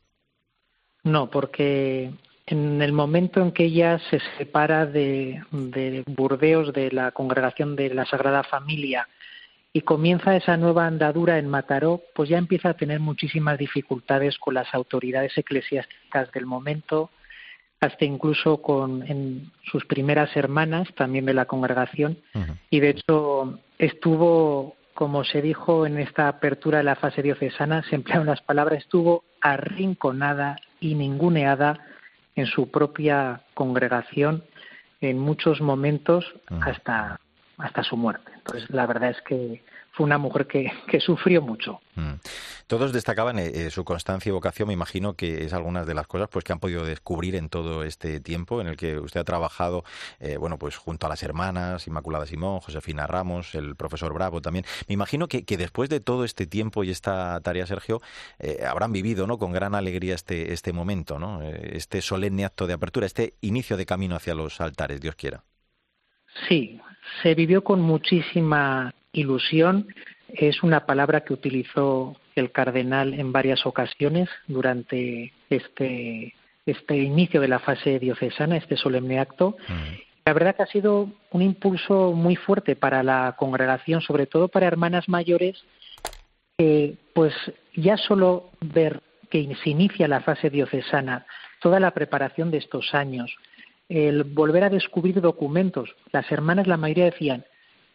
No, 1.04 1.30
porque 1.30 2.12
en 2.46 2.82
el 2.82 2.92
momento 2.92 3.42
en 3.42 3.52
que 3.52 3.66
ella 3.66 4.00
se 4.10 4.20
separa 4.38 4.86
de, 4.86 5.42
de 5.52 6.04
Burdeos, 6.06 6.74
de 6.74 6.92
la 6.92 7.12
congregación 7.12 7.76
de 7.76 7.94
la 7.94 8.06
Sagrada 8.06 8.44
Familia, 8.44 9.08
y 9.74 9.82
comienza 9.82 10.36
esa 10.36 10.58
nueva 10.58 10.86
andadura 10.86 11.38
en 11.38 11.48
Mataró, 11.48 12.02
pues 12.14 12.30
ya 12.30 12.38
empieza 12.38 12.70
a 12.70 12.74
tener 12.74 13.00
muchísimas 13.00 13.58
dificultades 13.58 14.38
con 14.38 14.54
las 14.54 14.74
autoridades 14.74 15.38
eclesiásticas 15.38 16.32
del 16.32 16.46
momento, 16.46 17.10
hasta 17.80 18.06
incluso 18.06 18.62
con 18.62 19.04
en 19.10 19.52
sus 19.64 19.86
primeras 19.86 20.36
hermanas 20.36 20.88
también 20.96 21.26
de 21.26 21.34
la 21.34 21.46
congregación. 21.46 22.18
Y 22.70 22.80
de 22.80 22.90
hecho 22.90 23.60
estuvo 23.78 24.76
como 24.94 25.24
se 25.24 25.42
dijo 25.42 25.88
en 25.88 25.98
esta 25.98 26.28
apertura 26.28 26.80
de 26.80 26.84
la 26.84 26.96
fase 26.96 27.24
diocesana 27.24 27.82
se 27.90 27.96
emplearon 27.96 28.28
las 28.28 28.42
palabras 28.42 28.80
estuvo 28.80 29.24
arrinconada 29.40 30.58
y 30.80 30.94
ninguneada 30.96 31.80
en 32.36 32.46
su 32.46 32.70
propia 32.70 33.42
congregación 33.54 34.44
en 35.00 35.18
muchos 35.18 35.62
momentos 35.62 36.32
hasta 36.62 37.20
hasta 37.58 37.84
su 37.84 37.98
muerte. 37.98 38.31
Entonces, 38.46 38.70
la 38.70 38.86
verdad 38.86 39.12
es 39.12 39.22
que 39.22 39.64
fue 39.92 40.06
una 40.06 40.18
mujer 40.18 40.48
que, 40.48 40.72
que 40.88 41.00
sufrió 41.00 41.42
mucho. 41.42 41.82
Mm. 41.96 42.14
Todos 42.68 42.94
destacaban 42.94 43.38
eh, 43.38 43.52
eh, 43.54 43.70
su 43.70 43.84
constancia 43.84 44.30
y 44.30 44.34
vocación, 44.34 44.68
me 44.68 44.74
imagino 44.74 45.16
que 45.16 45.44
es 45.44 45.54
algunas 45.54 45.86
de 45.86 45.94
las 45.94 46.08
cosas 46.08 46.30
pues 46.30 46.46
que 46.46 46.54
han 46.54 46.60
podido 46.60 46.86
descubrir 46.86 47.36
en 47.36 47.50
todo 47.50 47.84
este 47.84 48.22
tiempo 48.22 48.62
en 48.62 48.68
el 48.68 48.78
que 48.78 48.98
usted 48.98 49.20
ha 49.20 49.24
trabajado, 49.26 49.84
eh, 50.20 50.38
bueno, 50.38 50.58
pues 50.58 50.78
junto 50.78 51.06
a 51.06 51.10
las 51.10 51.22
hermanas, 51.24 51.88
Inmaculada 51.88 52.26
Simón, 52.26 52.62
Josefina 52.62 53.08
Ramos, 53.08 53.54
el 53.56 53.76
profesor 53.76 54.14
Bravo 54.14 54.42
también. 54.42 54.66
Me 54.88 54.94
imagino 54.94 55.28
que, 55.28 55.44
que 55.44 55.58
después 55.58 55.90
de 55.90 56.00
todo 56.00 56.24
este 56.24 56.48
tiempo 56.48 56.86
y 56.86 56.92
esta 56.92 57.40
tarea, 57.42 57.66
Sergio, 57.66 58.02
habrán 58.66 58.94
vivido, 58.94 59.28
¿no? 59.28 59.38
Con 59.38 59.52
gran 59.52 59.76
alegría 59.76 60.16
este, 60.16 60.54
este 60.54 60.74
momento, 60.74 61.20
¿no? 61.20 61.42
este 61.44 62.02
solemne 62.02 62.46
acto 62.46 62.68
de 62.68 62.74
apertura, 62.74 63.06
este 63.06 63.34
inicio 63.42 63.78
de 63.78 63.86
camino 63.86 64.16
hacia 64.16 64.34
los 64.34 64.62
altares, 64.62 65.02
Dios 65.02 65.16
quiera. 65.16 65.44
Sí, 66.48 66.80
se 67.22 67.36
vivió 67.36 67.64
con 67.64 67.82
muchísima 67.82 68.94
ilusión. 69.14 69.88
Es 70.30 70.64
una 70.64 70.86
palabra 70.86 71.22
que 71.22 71.34
utilizó 71.34 72.16
el 72.36 72.52
cardenal 72.52 73.14
en 73.14 73.32
varias 73.32 73.66
ocasiones 73.66 74.30
durante 74.48 75.34
este, 75.50 76.34
este 76.66 76.98
inicio 76.98 77.42
de 77.42 77.48
la 77.48 77.60
fase 77.60 78.00
diocesana, 78.00 78.58
este 78.58 78.78
solemne 78.78 79.20
acto. 79.20 79.58
La 80.26 80.34
verdad 80.34 80.56
que 80.56 80.64
ha 80.64 80.68
sido 80.68 81.10
un 81.32 81.42
impulso 81.42 82.14
muy 82.14 82.36
fuerte 82.36 82.76
para 82.76 83.04
la 83.04 83.36
congregación, 83.38 84.02
sobre 84.02 84.28
todo 84.28 84.48
para 84.48 84.68
hermanas 84.68 85.10
mayores, 85.10 85.64
que 86.58 86.96
pues 87.14 87.34
ya 87.76 87.98
solo 87.98 88.52
ver 88.62 89.02
que 89.30 89.56
se 89.64 89.70
inicia 89.70 90.08
la 90.08 90.22
fase 90.22 90.50
diocesana, 90.50 91.26
toda 91.62 91.80
la 91.80 91.92
preparación 91.92 92.52
de 92.52 92.58
estos 92.58 92.94
años, 92.94 93.34
el 93.92 94.24
volver 94.24 94.64
a 94.64 94.70
descubrir 94.70 95.20
documentos. 95.20 95.94
Las 96.14 96.32
hermanas, 96.32 96.66
la 96.66 96.78
mayoría 96.78 97.06
decían, 97.06 97.44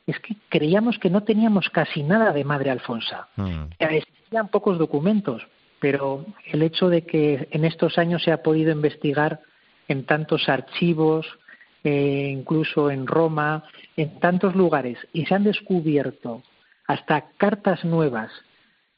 es 0.07 0.21
que 0.21 0.37
creíamos 0.51 0.99
que 0.99 1.09
no 1.09 1.23
teníamos 1.23 1.71
casi 1.71 2.03
nada 2.03 2.33
de 2.33 2.45
Madre 2.45 2.71
Alfonsa. 2.71 3.29
Mm. 3.37 3.65
Existían 3.79 4.49
pocos 4.49 4.79
documentos, 4.79 5.43
pero 5.81 6.27
el 6.53 6.63
hecho 6.63 6.91
de 6.91 7.03
que 7.03 7.49
en 7.51 7.65
estos 7.65 7.97
años 7.97 8.23
se 8.23 8.31
ha 8.31 8.43
podido 8.43 8.73
investigar 8.73 9.41
en 9.89 10.05
tantos 10.05 10.51
archivos, 10.51 11.27
eh, 11.83 12.29
incluso 12.31 12.91
en 12.91 13.07
Roma, 13.07 13.65
en 13.97 14.21
tantos 14.21 14.55
lugares, 14.55 14.99
y 15.15 15.25
se 15.25 15.35
han 15.35 15.45
descubierto 15.45 16.43
hasta 16.87 17.31
cartas 17.39 17.85
nuevas, 17.87 18.31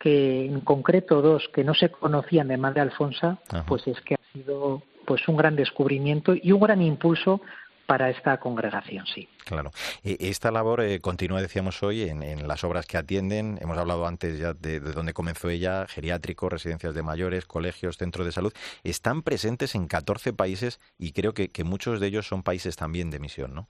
que 0.00 0.46
en 0.46 0.60
concreto 0.62 1.22
dos 1.22 1.48
que 1.54 1.62
no 1.62 1.74
se 1.74 1.90
conocían 1.90 2.48
de 2.48 2.56
Madre 2.56 2.80
Alfonsa, 2.80 3.38
pues 3.66 3.86
es 3.86 4.00
que 4.00 4.14
ha 4.14 4.32
sido 4.32 4.82
pues 5.08 5.26
un 5.26 5.38
gran 5.38 5.56
descubrimiento 5.56 6.34
y 6.34 6.52
un 6.52 6.60
gran 6.60 6.82
impulso 6.82 7.40
para 7.86 8.10
esta 8.10 8.36
congregación, 8.38 9.06
sí. 9.06 9.26
Claro. 9.46 9.70
E, 10.04 10.18
esta 10.20 10.50
labor 10.50 10.82
eh, 10.82 11.00
continúa, 11.00 11.40
decíamos 11.40 11.82
hoy, 11.82 12.02
en, 12.02 12.46
las 12.46 12.62
obras 12.62 12.84
que 12.84 12.98
atienden. 12.98 13.58
Hemos 13.62 13.78
hablado 13.78 14.06
antes 14.06 14.38
ya 14.38 14.52
de, 14.52 14.80
de 14.80 14.92
dónde 14.92 15.14
comenzó 15.14 15.48
ella, 15.48 15.86
geriátricos, 15.86 16.52
residencias 16.52 16.94
de 16.94 17.02
mayores, 17.02 17.46
colegios, 17.46 17.96
centros 17.96 18.26
de 18.26 18.32
salud. 18.32 18.52
Están 18.84 19.22
presentes 19.22 19.74
en 19.74 19.86
14 19.86 20.34
países 20.34 20.78
y 20.98 21.12
creo 21.12 21.32
que, 21.32 21.48
muchos 21.64 21.98
de 22.00 22.08
ellos 22.08 22.28
son 22.28 22.42
países 22.42 22.76
también 22.76 23.08
de 23.08 23.18
misión, 23.18 23.54
¿no? 23.54 23.68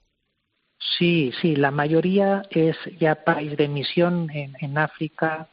Sí, 0.97 1.31
sí, 1.41 1.55
la 1.55 1.71
mayoría 1.71 2.41
es 2.49 2.75
ya 2.99 3.23
país 3.23 3.55
de 3.55 3.69
misión 3.69 4.29
en, 4.31 4.57
en 4.59 4.77
África, 4.77 5.47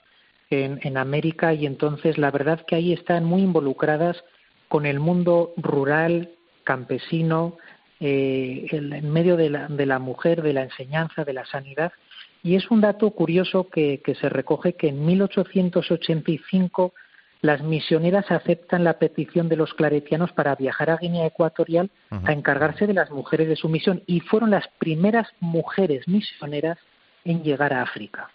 en, 0.50 0.80
en 0.82 0.96
América 0.96 1.54
y 1.54 1.66
entonces 1.66 2.18
la 2.18 2.32
verdad 2.32 2.66
que 2.66 2.74
ahí 2.74 2.92
están 2.92 3.24
muy 3.24 3.42
involucradas 3.42 4.16
con 4.68 4.86
el 4.86 5.00
mundo 5.00 5.52
rural, 5.56 6.30
campesino, 6.64 7.56
eh, 8.00 8.66
en 8.70 9.10
medio 9.10 9.36
de 9.36 9.50
la, 9.50 9.68
de 9.68 9.86
la, 9.86 9.98
mujer, 9.98 10.42
de 10.42 10.52
la 10.52 10.62
enseñanza, 10.62 11.24
de 11.24 11.32
la 11.32 11.46
sanidad. 11.46 11.92
Y 12.42 12.56
es 12.56 12.70
un 12.70 12.80
dato 12.80 13.10
curioso 13.10 13.68
que, 13.68 14.00
que 14.04 14.14
se 14.14 14.28
recoge 14.28 14.74
que 14.74 14.88
en 14.88 15.04
1885 15.04 16.92
las 17.42 17.62
misioneras 17.62 18.30
aceptan 18.30 18.84
la 18.84 18.98
petición 18.98 19.48
de 19.48 19.56
los 19.56 19.74
claretianos 19.74 20.32
para 20.32 20.54
viajar 20.54 20.90
a 20.90 20.96
Guinea 20.96 21.26
Ecuatorial 21.26 21.90
a 22.10 22.32
encargarse 22.32 22.86
de 22.86 22.94
las 22.94 23.10
mujeres 23.10 23.48
de 23.48 23.56
su 23.56 23.68
misión 23.68 24.02
y 24.06 24.20
fueron 24.20 24.50
las 24.50 24.66
primeras 24.78 25.28
mujeres 25.40 26.08
misioneras 26.08 26.78
en 27.24 27.42
llegar 27.42 27.72
a 27.72 27.82
África 27.82 28.30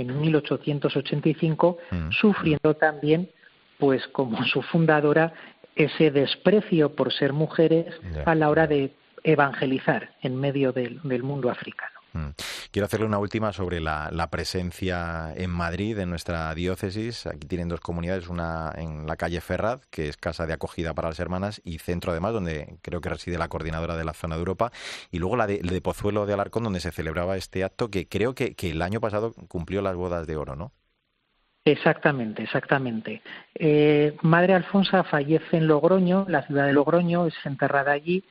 en 0.00 0.20
1885, 0.20 1.78
sufriendo 2.20 2.74
también, 2.74 3.30
pues 3.78 4.06
como 4.08 4.44
su 4.44 4.62
fundadora, 4.62 5.32
ese 5.76 6.10
desprecio 6.10 6.94
por 6.94 7.12
ser 7.12 7.32
mujeres 7.32 7.94
a 8.24 8.34
la 8.34 8.50
hora 8.50 8.66
de 8.66 8.92
evangelizar 9.22 10.14
en 10.22 10.36
medio 10.36 10.72
del, 10.72 11.00
mundo 11.22 11.50
africano. 11.50 11.92
Mm. 12.12 12.30
Quiero 12.72 12.86
hacerle 12.86 13.06
una 13.06 13.18
última 13.18 13.52
sobre 13.52 13.80
la, 13.80 14.28
presencia 14.30 15.32
en 15.36 15.50
Madrid, 15.50 15.98
en 15.98 16.10
nuestra 16.10 16.52
diócesis. 16.54 17.26
Aquí 17.26 17.46
tienen 17.46 17.68
dos 17.68 17.80
comunidades, 17.80 18.28
una 18.28 18.72
en 18.76 19.06
la 19.06 19.16
calle 19.16 19.40
Ferraz, 19.40 19.86
que 19.90 20.08
es 20.08 20.16
casa 20.16 20.46
de 20.46 20.52
acogida 20.52 20.94
para 20.94 21.08
las 21.08 21.20
hermanas, 21.20 21.60
y 21.64 21.78
centro 21.78 22.12
además, 22.12 22.32
donde 22.32 22.78
creo 22.82 23.00
que 23.00 23.08
reside 23.08 23.38
la 23.38 23.48
coordinadora 23.48 23.96
de 23.96 24.04
la 24.04 24.14
zona 24.14 24.36
de 24.36 24.40
Europa, 24.40 24.72
y 25.10 25.18
luego 25.18 25.36
la 25.36 25.46
de, 25.46 25.80
Pozuelo 25.80 26.26
de 26.26 26.34
Alarcón, 26.34 26.64
donde 26.64 26.80
se 26.80 26.90
celebraba 26.90 27.36
este 27.36 27.64
acto 27.64 27.90
que 27.90 28.08
creo 28.08 28.34
que, 28.34 28.54
que 28.54 28.70
el 28.70 28.82
año 28.82 29.00
pasado 29.00 29.32
cumplió 29.48 29.82
las 29.82 29.94
bodas 29.94 30.26
de 30.26 30.36
oro, 30.36 30.56
¿no? 30.56 30.72
Exactamente, 31.70 32.42
exactamente. 32.42 33.22
Eh, 33.54 34.16
Madre 34.22 34.54
Alfonsa 34.54 35.04
fallece 35.04 35.56
en 35.56 35.66
Logroño, 35.66 36.26
la 36.28 36.42
ciudad 36.42 36.66
de 36.66 36.72
Logroño, 36.72 37.26
es 37.26 37.34
enterrada 37.44 37.92
allí 37.92 38.24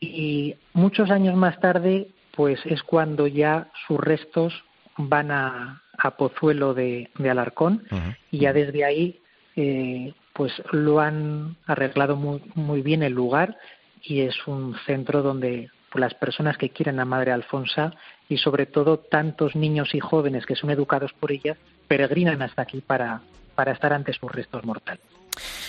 y 0.00 0.54
muchos 0.72 1.10
años 1.10 1.36
más 1.36 1.58
tarde, 1.60 2.08
pues 2.34 2.60
es 2.64 2.82
cuando 2.82 3.26
ya 3.26 3.68
sus 3.86 3.98
restos 3.98 4.64
van 4.96 5.30
a, 5.30 5.82
Pozuelo 6.18 6.74
de, 6.74 7.10
Alarcón 7.18 7.82
y 8.30 8.40
ya 8.40 8.52
desde 8.52 8.84
ahí, 8.84 9.20
eh, 9.56 10.12
pues 10.32 10.52
lo 10.70 11.00
han 11.00 11.56
arreglado 11.66 12.16
muy, 12.16 12.42
muy 12.54 12.82
bien 12.82 13.02
el 13.02 13.14
lugar 13.14 13.56
y 14.02 14.20
es 14.20 14.46
un 14.46 14.76
centro 14.86 15.22
donde 15.22 15.70
las 16.00 16.14
personas 16.14 16.56
que 16.58 16.70
quieren 16.70 17.00
a 17.00 17.04
Madre 17.04 17.32
Alfonsa 17.32 17.92
y 18.28 18.38
sobre 18.38 18.66
todo 18.66 18.98
tantos 18.98 19.56
niños 19.56 19.94
y 19.94 20.00
jóvenes 20.00 20.46
que 20.46 20.56
son 20.56 20.70
educados 20.70 21.12
por 21.12 21.32
ella 21.32 21.56
peregrinan 21.88 22.42
hasta 22.42 22.62
aquí 22.62 22.80
para, 22.80 23.20
para 23.54 23.72
estar 23.72 23.92
ante 23.92 24.12
sus 24.12 24.30
restos 24.30 24.64
mortales. 24.64 25.15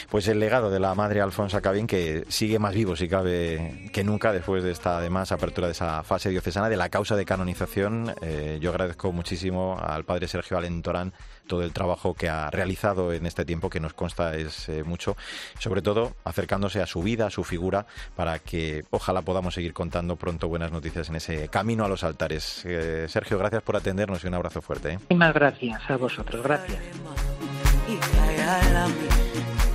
Pues 0.10 0.28
el 0.28 0.40
legado 0.40 0.70
de 0.70 0.80
la 0.80 0.94
madre 0.96 1.22
Alfonsa 1.22 1.62
Cabín, 1.62 1.88
que 1.88 2.26
sigue 2.30 2.60
más 2.60 2.74
vivo, 2.74 2.96
si 2.96 3.08
cabe, 3.08 3.90
que 3.94 4.04
nunca 4.04 4.32
después 4.32 4.64
de 4.64 4.72
esta, 4.72 4.98
además, 4.98 5.32
apertura 5.32 5.68
de 5.68 5.74
esa 5.74 6.04
fase 6.04 6.30
diocesana 6.30 6.70
de 6.70 6.78
la 6.78 6.90
causa 6.90 7.16
de 7.16 7.26
canonización. 7.26 8.14
Eh, 8.22 8.58
yo 8.62 8.70
agradezco 8.72 9.12
muchísimo 9.12 9.80
al 9.82 10.04
padre 10.06 10.28
Sergio 10.28 10.58
Alentorán 10.58 11.14
todo 11.48 11.64
el 11.64 11.72
trabajo 11.72 12.14
que 12.14 12.30
ha 12.30 12.52
realizado 12.52 13.14
en 13.14 13.26
este 13.26 13.46
tiempo, 13.46 13.70
que 13.70 13.80
nos 13.80 13.94
consta 13.94 14.36
es 14.36 14.70
eh, 14.70 14.84
mucho, 14.84 15.18
sobre 15.58 15.82
todo 15.82 16.14
acercándose 16.24 16.82
a 16.82 16.86
su 16.86 17.02
vida, 17.02 17.28
a 17.28 17.30
su 17.32 17.44
figura, 17.44 17.88
para 18.16 18.38
que 18.40 18.86
ojalá 18.92 19.24
podamos 19.24 19.56
seguir 19.56 19.74
contando 19.74 20.16
pronto 20.18 20.48
buenas 20.48 20.72
noticias 20.72 21.10
en 21.10 21.16
ese 21.16 21.48
camino 21.48 21.86
a 21.86 21.88
los 21.88 22.04
altares. 22.04 22.64
Eh, 22.66 23.08
Sergio, 23.10 23.40
gracias 23.40 23.64
por 23.64 23.76
atendernos 23.76 24.24
y 24.24 24.28
un 24.28 24.36
abrazo 24.36 24.62
fuerte. 24.62 25.00
Muchas 25.10 25.34
gracias 25.34 25.90
a 25.90 25.98
vosotros, 25.98 26.44
gracias. 26.44 26.78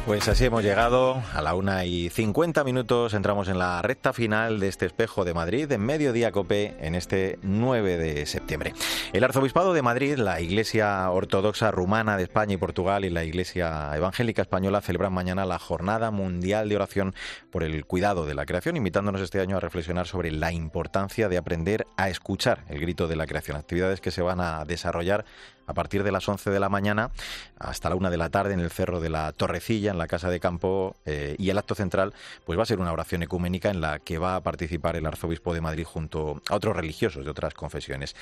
Pues 0.05 0.27
así 0.27 0.45
hemos 0.45 0.65
llegado 0.65 1.23
a 1.33 1.41
la 1.43 1.55
una 1.55 1.85
y 1.85 2.11
cincuenta 2.11 2.65
minutos. 2.65 3.15
Entramos 3.15 3.47
en 3.47 3.61
la 3.61 3.81
recta 3.83 4.13
final 4.13 4.59
de 4.59 4.67
este 4.67 4.85
espejo 4.85 5.25
de 5.25 5.33
Madrid 5.33 5.71
en 5.71 5.81
Mediodía 5.81 6.33
Cope 6.33 6.75
en 6.81 6.97
este 6.97 7.39
9 7.43 7.99
de 7.99 8.27
septiembre. 8.27 8.75
El 9.13 9.23
Arzobispado 9.23 9.73
de 9.73 9.81
Madrid, 9.81 10.17
la 10.17 10.41
Iglesia 10.41 11.09
Ortodoxa 11.09 11.71
Rumana 11.71 12.17
de 12.17 12.25
España 12.25 12.55
y 12.55 12.57
Portugal 12.57 13.05
y 13.05 13.11
la 13.11 13.23
Iglesia 13.23 13.95
Evangélica 13.95 14.43
Española 14.43 14.81
celebran 14.81 15.13
mañana 15.13 15.47
la 15.47 15.61
Jornada 15.61 16.11
Mundial 16.11 16.69
de 16.69 16.77
Oración 16.77 17.15
por 17.53 17.63
el 17.63 17.85
Cuidado 17.87 18.27
de 18.27 18.35
la 18.35 18.45
Creación, 18.45 18.77
invitándonos 18.77 19.21
este 19.21 19.41
año 19.41 19.57
a 19.57 19.61
reflexionar 19.61 20.09
sobre 20.09 20.33
la 20.33 20.51
importancia 20.51 21.29
de 21.29 21.39
aprender 21.39 21.87
a 21.97 22.09
escuchar 22.09 22.65
el 22.69 22.81
grito 22.81 23.07
de 23.07 23.15
la 23.15 23.29
creación. 23.29 23.57
Actividades 23.57 24.01
que 24.01 24.11
se 24.11 24.21
van 24.21 24.41
a 24.41 24.65
desarrollar 24.65 25.25
a 25.67 25.75
partir 25.75 26.03
de 26.03 26.13
las 26.13 26.29
11 26.29 26.51
de 26.51 26.61
la 26.61 26.69
mañana 26.69 27.11
hasta 27.59 27.89
la 27.89 27.97
1 27.97 28.11
de 28.11 28.17
la 28.17 28.31
tarde 28.31 28.55
en 28.55 28.61
el 28.61 28.71
Cerro 28.71 29.01
de 29.01 29.11
la 29.11 29.33
Torrecilla, 29.33 29.91
en 29.91 29.99
la 29.99 30.07
Casa 30.07 30.31
de 30.31 30.41
Campo, 30.41 30.97
eh, 31.07 31.37
y 31.39 31.51
el 31.51 31.59
acto 31.59 31.75
central 31.75 32.13
pues 32.45 32.59
va 32.59 32.63
a 32.63 32.67
ser 32.67 32.81
una 32.81 32.93
oración 32.93 33.23
ecuménica 33.23 33.71
en 33.71 33.81
la 33.81 33.99
que 33.99 34.19
va 34.19 34.37
a 34.37 34.41
participar 34.41 34.97
el 34.97 35.07
arzobispo 35.07 35.55
de 35.55 35.61
Madrid 35.61 35.85
junto 35.85 36.41
a 36.49 36.57
otros 36.57 36.77
religiosos 36.77 37.25
de 37.25 37.31
otras 37.31 37.55
confesiones. 37.55 38.17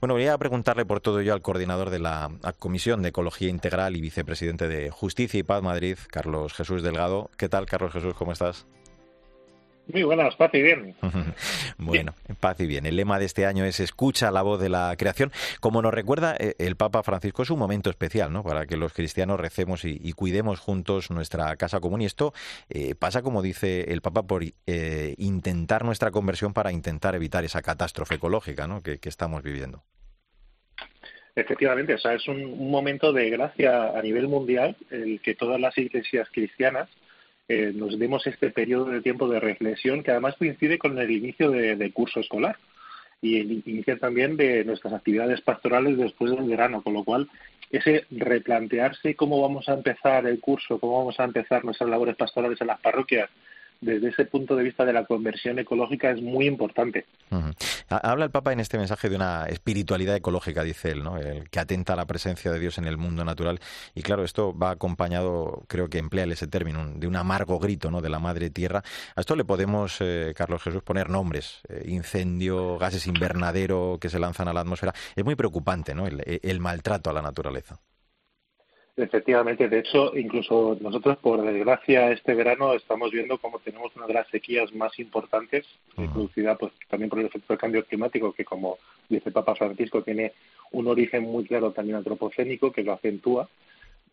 Bueno, 0.00 0.14
voy 0.14 0.26
a 0.26 0.38
preguntarle 0.38 0.84
por 0.84 1.00
todo 1.00 1.20
ello 1.20 1.34
al 1.34 1.42
coordinador 1.42 1.90
de 1.90 1.98
la 1.98 2.30
Comisión 2.58 3.02
de 3.02 3.08
Ecología 3.08 3.48
Integral 3.48 3.96
y 3.96 4.00
vicepresidente 4.00 4.68
de 4.68 4.90
Justicia 4.90 5.40
y 5.40 5.42
Paz 5.42 5.62
Madrid, 5.62 5.98
Carlos 6.08 6.52
Jesús 6.52 6.82
Delgado. 6.82 7.30
¿Qué 7.36 7.48
tal, 7.48 7.66
Carlos 7.66 7.92
Jesús? 7.92 8.14
¿Cómo 8.14 8.32
estás? 8.32 8.66
Muy 9.86 10.02
buenas, 10.02 10.34
paz 10.36 10.50
y 10.54 10.62
bien. 10.62 10.96
bueno, 11.78 12.14
paz 12.40 12.58
y 12.60 12.66
bien. 12.66 12.86
El 12.86 12.96
lema 12.96 13.18
de 13.18 13.26
este 13.26 13.44
año 13.44 13.64
es 13.64 13.80
escucha 13.80 14.30
la 14.30 14.42
voz 14.42 14.60
de 14.60 14.70
la 14.70 14.94
creación. 14.96 15.30
Como 15.60 15.82
nos 15.82 15.92
recuerda 15.92 16.34
eh, 16.38 16.54
el 16.58 16.76
Papa 16.76 17.02
Francisco, 17.02 17.42
es 17.42 17.50
un 17.50 17.58
momento 17.58 17.90
especial, 17.90 18.32
¿no? 18.32 18.42
Para 18.42 18.66
que 18.66 18.76
los 18.76 18.94
cristianos 18.94 19.38
recemos 19.38 19.84
y, 19.84 20.12
cuidemos 20.12 20.60
juntos 20.60 21.10
nuestra 21.10 21.54
casa 21.56 21.80
común. 21.80 22.00
Y 22.00 22.06
esto 22.06 22.32
eh, 22.70 22.94
pasa, 22.94 23.22
como 23.22 23.42
dice 23.42 23.92
el 23.92 24.00
Papa, 24.00 24.22
por 24.22 24.42
eh, 24.66 25.14
intentar 25.18 25.84
nuestra 25.84 26.10
conversión 26.10 26.54
para 26.54 26.72
intentar 26.72 27.14
evitar 27.14 27.44
esa 27.44 27.60
catástrofe 27.60 28.14
ecológica, 28.14 28.66
¿no? 28.66 28.80
Que, 28.80 28.98
que 28.98 29.08
estamos 29.08 29.42
viviendo. 29.42 29.82
Efectivamente, 31.36 31.94
o 31.94 31.98
sea, 31.98 32.14
es 32.14 32.26
un, 32.28 32.42
un 32.42 32.70
momento 32.70 33.12
de 33.12 33.28
gracia 33.28 33.90
a 33.98 34.00
nivel 34.00 34.28
mundial 34.28 34.76
el 34.90 35.20
que 35.20 35.34
todas 35.34 35.60
las 35.60 35.76
iglesias 35.76 36.28
cristianas 36.32 36.88
eh, 37.48 37.72
nos 37.74 37.98
demos 37.98 38.26
este 38.26 38.50
periodo 38.50 38.86
de 38.86 39.02
tiempo 39.02 39.28
de 39.28 39.40
reflexión 39.40 40.02
que 40.02 40.10
además 40.10 40.36
coincide 40.38 40.78
con 40.78 40.98
el 40.98 41.10
inicio 41.10 41.50
del 41.50 41.92
curso 41.92 42.20
escolar 42.20 42.56
y 43.20 43.38
el 43.40 43.62
inicio 43.66 43.98
también 43.98 44.36
de 44.36 44.64
nuestras 44.64 44.92
actividades 44.92 45.40
pastorales 45.40 45.96
después 45.96 46.30
del 46.30 46.48
verano, 46.48 46.82
con 46.82 46.94
lo 46.94 47.04
cual 47.04 47.28
ese 47.70 48.06
replantearse 48.10 49.14
cómo 49.14 49.40
vamos 49.40 49.68
a 49.68 49.74
empezar 49.74 50.26
el 50.26 50.40
curso, 50.40 50.78
cómo 50.78 50.98
vamos 50.98 51.18
a 51.18 51.24
empezar 51.24 51.64
nuestras 51.64 51.88
labores 51.88 52.16
pastorales 52.16 52.60
en 52.60 52.66
las 52.66 52.80
parroquias, 52.80 53.30
desde 53.84 54.08
ese 54.08 54.24
punto 54.24 54.56
de 54.56 54.64
vista 54.64 54.84
de 54.84 54.92
la 54.92 55.04
conversión 55.04 55.58
ecológica 55.58 56.10
es 56.10 56.22
muy 56.22 56.46
importante. 56.46 57.04
Habla 57.88 58.24
el 58.24 58.30
Papa 58.30 58.52
en 58.52 58.60
este 58.60 58.78
mensaje 58.78 59.08
de 59.08 59.16
una 59.16 59.46
espiritualidad 59.46 60.16
ecológica, 60.16 60.62
dice 60.62 60.90
él, 60.90 61.04
¿no? 61.04 61.18
el 61.18 61.48
que 61.50 61.60
atenta 61.60 61.92
a 61.92 61.96
la 61.96 62.06
presencia 62.06 62.50
de 62.50 62.58
Dios 62.58 62.78
en 62.78 62.86
el 62.86 62.96
mundo 62.96 63.24
natural. 63.24 63.60
Y 63.94 64.02
claro, 64.02 64.24
esto 64.24 64.56
va 64.56 64.70
acompañado, 64.70 65.64
creo 65.68 65.88
que 65.88 65.98
emplea 65.98 66.24
ese 66.24 66.46
término, 66.46 66.84
de 66.94 67.06
un 67.06 67.16
amargo 67.16 67.58
grito 67.58 67.90
¿no? 67.90 68.00
de 68.00 68.08
la 68.08 68.18
madre 68.18 68.50
tierra. 68.50 68.82
A 69.14 69.20
esto 69.20 69.36
le 69.36 69.44
podemos, 69.44 69.98
eh, 70.00 70.32
Carlos 70.34 70.62
Jesús, 70.62 70.82
poner 70.82 71.10
nombres. 71.10 71.60
Eh, 71.68 71.84
incendio, 71.88 72.78
gases 72.78 73.06
invernadero 73.06 73.98
que 74.00 74.08
se 74.08 74.18
lanzan 74.18 74.48
a 74.48 74.52
la 74.52 74.60
atmósfera. 74.60 74.94
Es 75.14 75.24
muy 75.24 75.34
preocupante 75.34 75.94
¿no? 75.94 76.06
el 76.06 76.60
maltrato 76.60 77.10
a 77.10 77.12
la 77.12 77.22
naturaleza. 77.22 77.78
Efectivamente, 78.96 79.68
de 79.68 79.80
hecho, 79.80 80.16
incluso 80.16 80.78
nosotros, 80.80 81.16
por 81.18 81.42
desgracia, 81.42 82.12
este 82.12 82.32
verano 82.32 82.74
estamos 82.74 83.10
viendo 83.10 83.38
cómo 83.38 83.58
tenemos 83.58 83.94
una 83.96 84.06
de 84.06 84.14
las 84.14 84.28
sequías 84.28 84.72
más 84.72 84.96
importantes, 85.00 85.66
producida 85.96 86.56
pues, 86.56 86.72
también 86.88 87.10
por 87.10 87.18
el 87.18 87.26
efecto 87.26 87.52
del 87.52 87.58
cambio 87.58 87.84
climático, 87.84 88.32
que 88.32 88.44
como 88.44 88.78
dice 89.08 89.32
Papa 89.32 89.56
Francisco, 89.56 90.02
tiene 90.02 90.32
un 90.70 90.86
origen 90.86 91.24
muy 91.24 91.44
claro 91.44 91.72
también 91.72 91.96
antropocénico 91.96 92.70
que 92.70 92.84
lo 92.84 92.92
acentúa, 92.92 93.48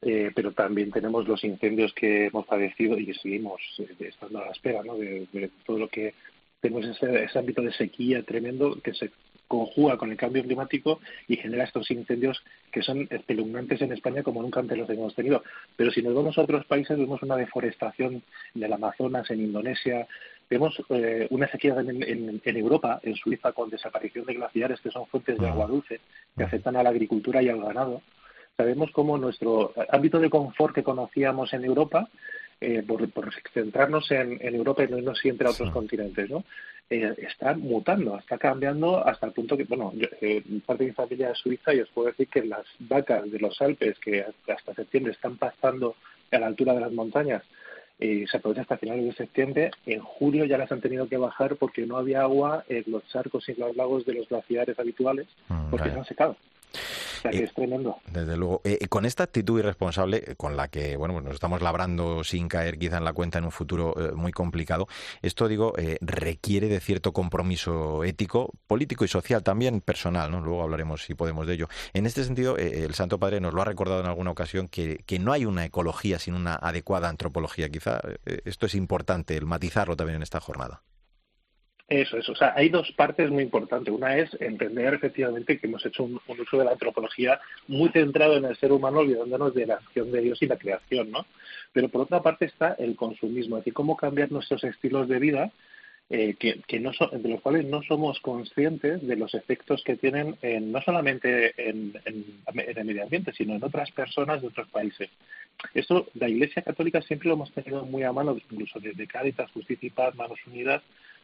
eh, 0.01 0.31
pero 0.33 0.51
también 0.51 0.89
tenemos 0.89 1.27
los 1.27 1.43
incendios 1.43 1.93
que 1.93 2.25
hemos 2.25 2.47
padecido 2.47 2.97
y 2.97 3.05
que 3.05 3.13
seguimos 3.13 3.61
eh, 3.77 3.95
estando 3.99 4.39
a 4.39 4.45
la 4.45 4.51
espera 4.51 4.81
¿no? 4.83 4.95
de, 4.95 5.51
todo 5.63 5.77
lo 5.77 5.89
que 5.89 6.15
tenemos 6.59 6.85
ese, 6.87 7.25
ese 7.25 7.37
ámbito 7.37 7.61
de 7.61 7.71
sequía 7.73 8.23
tremendo 8.23 8.79
que 8.81 8.95
se 8.95 9.11
conjuga 9.51 9.97
con 9.97 10.11
el 10.11 10.17
cambio 10.17 10.43
climático 10.43 11.01
y 11.27 11.35
genera 11.35 11.65
estos 11.65 11.91
incendios 11.91 12.41
que 12.71 12.81
son 12.81 13.05
espeluznantes 13.09 13.81
en 13.81 13.91
España 13.91 14.23
como 14.23 14.41
nunca 14.41 14.61
antes 14.61 14.77
los 14.77 14.89
hemos 14.89 15.13
tenido. 15.13 15.43
Pero 15.75 15.91
si 15.91 16.01
nos 16.01 16.15
vamos 16.15 16.37
a 16.37 16.41
otros 16.43 16.65
países, 16.65 16.97
vemos 16.97 17.21
una 17.21 17.35
deforestación 17.35 18.23
del 18.53 18.71
Amazonas 18.71 19.29
en 19.29 19.41
Indonesia, 19.41 20.07
Vemos 20.51 20.75
eh, 20.89 21.27
una 21.29 21.49
sequía 21.49 21.73
en, 21.79 22.03
en, 22.03 22.41
en, 22.43 22.57
Europa, 22.57 22.99
en 23.03 23.15
Suiza, 23.15 23.53
con 23.53 23.69
desaparición 23.69 24.25
de 24.25 24.33
glaciares 24.33 24.81
que 24.81 24.91
son 24.91 25.07
fuentes 25.07 25.39
de 25.39 25.47
agua 25.47 25.65
dulce, 25.65 26.01
que 26.35 26.43
afectan 26.43 26.75
a 26.75 26.83
la 26.83 26.89
agricultura 26.89 27.41
y 27.41 27.47
al 27.47 27.61
ganado. 27.61 28.01
Sabemos 28.57 28.91
cómo 28.91 29.17
nuestro 29.17 29.73
ámbito 29.89 30.19
de 30.19 30.29
confort 30.29 30.75
que 30.75 30.83
conocíamos 30.83 31.53
en 31.53 31.63
Europa, 31.63 32.09
eh, 32.61 32.83
por, 32.87 33.09
por, 33.09 33.33
centrarnos 33.53 34.09
en, 34.11 34.37
en, 34.39 34.55
Europa 34.55 34.83
y 34.83 35.01
no 35.01 35.15
siempre 35.15 35.47
a 35.47 35.51
otros 35.51 35.69
sí. 35.69 35.73
continentes, 35.73 36.29
¿no? 36.29 36.43
Eh, 36.89 37.15
está 37.19 37.53
mutando, 37.53 38.17
está 38.17 38.37
cambiando 38.37 39.05
hasta 39.05 39.25
el 39.25 39.31
punto 39.31 39.57
que, 39.57 39.63
bueno, 39.63 39.91
yo, 39.95 40.07
eh, 40.21 40.43
parte 40.65 40.83
de 40.83 40.89
mi 40.89 40.95
familia 40.95 41.31
es 41.31 41.37
suiza 41.37 41.73
y 41.73 41.79
os 41.79 41.89
puedo 41.89 42.09
decir 42.09 42.27
que 42.27 42.43
las 42.43 42.65
vacas 42.79 43.31
de 43.31 43.39
los 43.39 43.61
Alpes, 43.61 43.97
que 43.99 44.25
hasta 44.47 44.73
septiembre 44.73 45.13
están 45.13 45.37
pasando 45.37 45.95
a 46.31 46.39
la 46.39 46.47
altura 46.47 46.73
de 46.73 46.81
las 46.81 46.91
montañas, 46.91 47.43
y 48.01 48.25
se 48.27 48.37
aprovecha 48.37 48.61
hasta 48.61 48.77
finales 48.77 49.05
de 49.05 49.13
septiembre. 49.13 49.71
En 49.85 50.01
julio 50.01 50.45
ya 50.45 50.57
las 50.57 50.71
han 50.71 50.81
tenido 50.81 51.07
que 51.07 51.17
bajar 51.17 51.55
porque 51.55 51.85
no 51.85 51.97
había 51.97 52.21
agua 52.21 52.65
en 52.67 52.83
los 52.87 53.07
charcos 53.07 53.47
y 53.47 53.53
los 53.53 53.75
lagos 53.75 54.05
de 54.05 54.15
los 54.15 54.27
glaciares 54.27 54.77
habituales 54.79 55.27
porque 55.69 55.89
mm, 55.89 55.93
se 55.93 55.99
han 55.99 56.05
secado. 56.05 56.35
O 57.21 57.29
sea, 57.29 57.31
que 57.31 57.37
eh, 57.37 57.43
es 57.43 57.53
tremendo. 57.53 57.97
Desde 58.11 58.35
luego. 58.35 58.61
Eh, 58.63 58.87
con 58.87 59.05
esta 59.05 59.23
actitud 59.23 59.59
irresponsable 59.59 60.23
eh, 60.25 60.35
con 60.35 60.57
la 60.57 60.69
que 60.69 60.97
bueno, 60.97 61.13
pues 61.13 61.25
nos 61.25 61.33
estamos 61.35 61.61
labrando 61.61 62.23
sin 62.23 62.47
caer 62.47 62.79
quizá 62.79 62.97
en 62.97 63.03
la 63.03 63.13
cuenta 63.13 63.37
en 63.37 63.45
un 63.45 63.51
futuro 63.51 63.93
eh, 63.95 64.11
muy 64.13 64.31
complicado, 64.31 64.87
esto, 65.21 65.47
digo, 65.47 65.73
eh, 65.77 65.97
requiere 66.01 66.67
de 66.67 66.79
cierto 66.79 67.13
compromiso 67.13 68.03
ético, 68.03 68.51
político 68.65 69.05
y 69.05 69.07
social 69.07 69.43
también, 69.43 69.81
personal, 69.81 70.31
¿no? 70.31 70.41
Luego 70.41 70.63
hablaremos 70.63 71.03
si 71.03 71.13
podemos 71.13 71.45
de 71.45 71.53
ello. 71.53 71.67
En 71.93 72.07
este 72.07 72.23
sentido, 72.23 72.57
eh, 72.57 72.83
el 72.85 72.95
Santo 72.95 73.19
Padre 73.19 73.39
nos 73.39 73.53
lo 73.53 73.61
ha 73.61 73.65
recordado 73.65 73.99
en 73.99 74.07
alguna 74.07 74.31
ocasión 74.31 74.67
que, 74.67 75.03
que 75.05 75.19
no 75.19 75.31
hay 75.31 75.45
una 75.45 75.63
ecología 75.63 76.17
sin 76.17 76.33
una 76.33 76.55
adecuada 76.55 77.07
antropología. 77.07 77.69
Quizá 77.69 78.01
esto 78.25 78.65
es 78.65 78.73
importante, 78.73 79.37
el 79.37 79.45
matizarlo 79.45 79.95
también 79.95 80.17
en 80.17 80.23
esta 80.23 80.39
jornada. 80.39 80.81
Eso, 81.91 82.17
eso. 82.17 82.31
O 82.31 82.35
sea, 82.35 82.53
hay 82.55 82.69
dos 82.69 82.89
partes 82.93 83.29
muy 83.29 83.43
importantes. 83.43 83.93
Una 83.93 84.15
es 84.15 84.33
entender 84.39 84.93
efectivamente 84.93 85.59
que 85.59 85.67
hemos 85.67 85.85
hecho 85.85 86.05
un, 86.05 86.21
uso 86.25 86.57
de 86.57 86.63
la 86.63 86.71
antropología 86.71 87.41
muy 87.67 87.89
centrado 87.89 88.37
en 88.37 88.45
el 88.45 88.55
ser 88.55 88.71
humano, 88.71 88.99
olvidándonos 88.99 89.53
de 89.53 89.65
la 89.65 89.73
acción 89.73 90.09
de 90.09 90.21
Dios 90.21 90.41
y 90.41 90.47
la 90.47 90.55
creación, 90.55 91.11
¿no? 91.11 91.25
Pero 91.73 91.89
por 91.89 92.03
otra 92.03 92.21
parte 92.21 92.45
está 92.45 92.77
el 92.79 92.95
consumismo, 92.95 93.57
es 93.57 93.63
decir, 93.65 93.73
cómo 93.73 93.97
cambiar 93.97 94.31
nuestros 94.31 94.63
estilos 94.63 95.09
de 95.09 95.19
vida 95.19 95.51
eh, 96.09 96.35
que, 96.39 96.61
que 96.65 96.79
no 96.79 96.93
so, 96.93 97.07
de 97.07 97.27
los 97.27 97.41
cuales 97.41 97.65
no 97.65 97.83
somos 97.83 98.21
conscientes 98.21 99.05
de 99.05 99.17
los 99.17 99.33
efectos 99.33 99.83
que 99.83 99.97
tienen 99.97 100.37
en, 100.41 100.71
no 100.71 100.81
solamente 100.81 101.53
en, 101.57 101.93
el 102.05 102.85
medio 102.85 103.03
ambiente, 103.03 103.33
sino 103.33 103.55
en 103.55 103.65
otras 103.65 103.91
personas 103.91 104.41
de 104.41 104.47
otros 104.47 104.69
países. 104.69 105.09
Esto 105.73 106.07
la 106.13 106.29
Iglesia 106.29 106.61
Católica 106.61 107.01
siempre 107.01 107.27
lo 107.27 107.33
hemos 107.33 107.51
tenido 107.51 107.83
muy 107.85 108.03
a 108.03 108.13
mano, 108.13 108.37
incluso 108.49 108.79
desde 108.79 109.07
Cáritas, 109.07 109.51
Justicia 109.51 109.91
Manos 110.15 110.39
Unidas, 110.47 110.81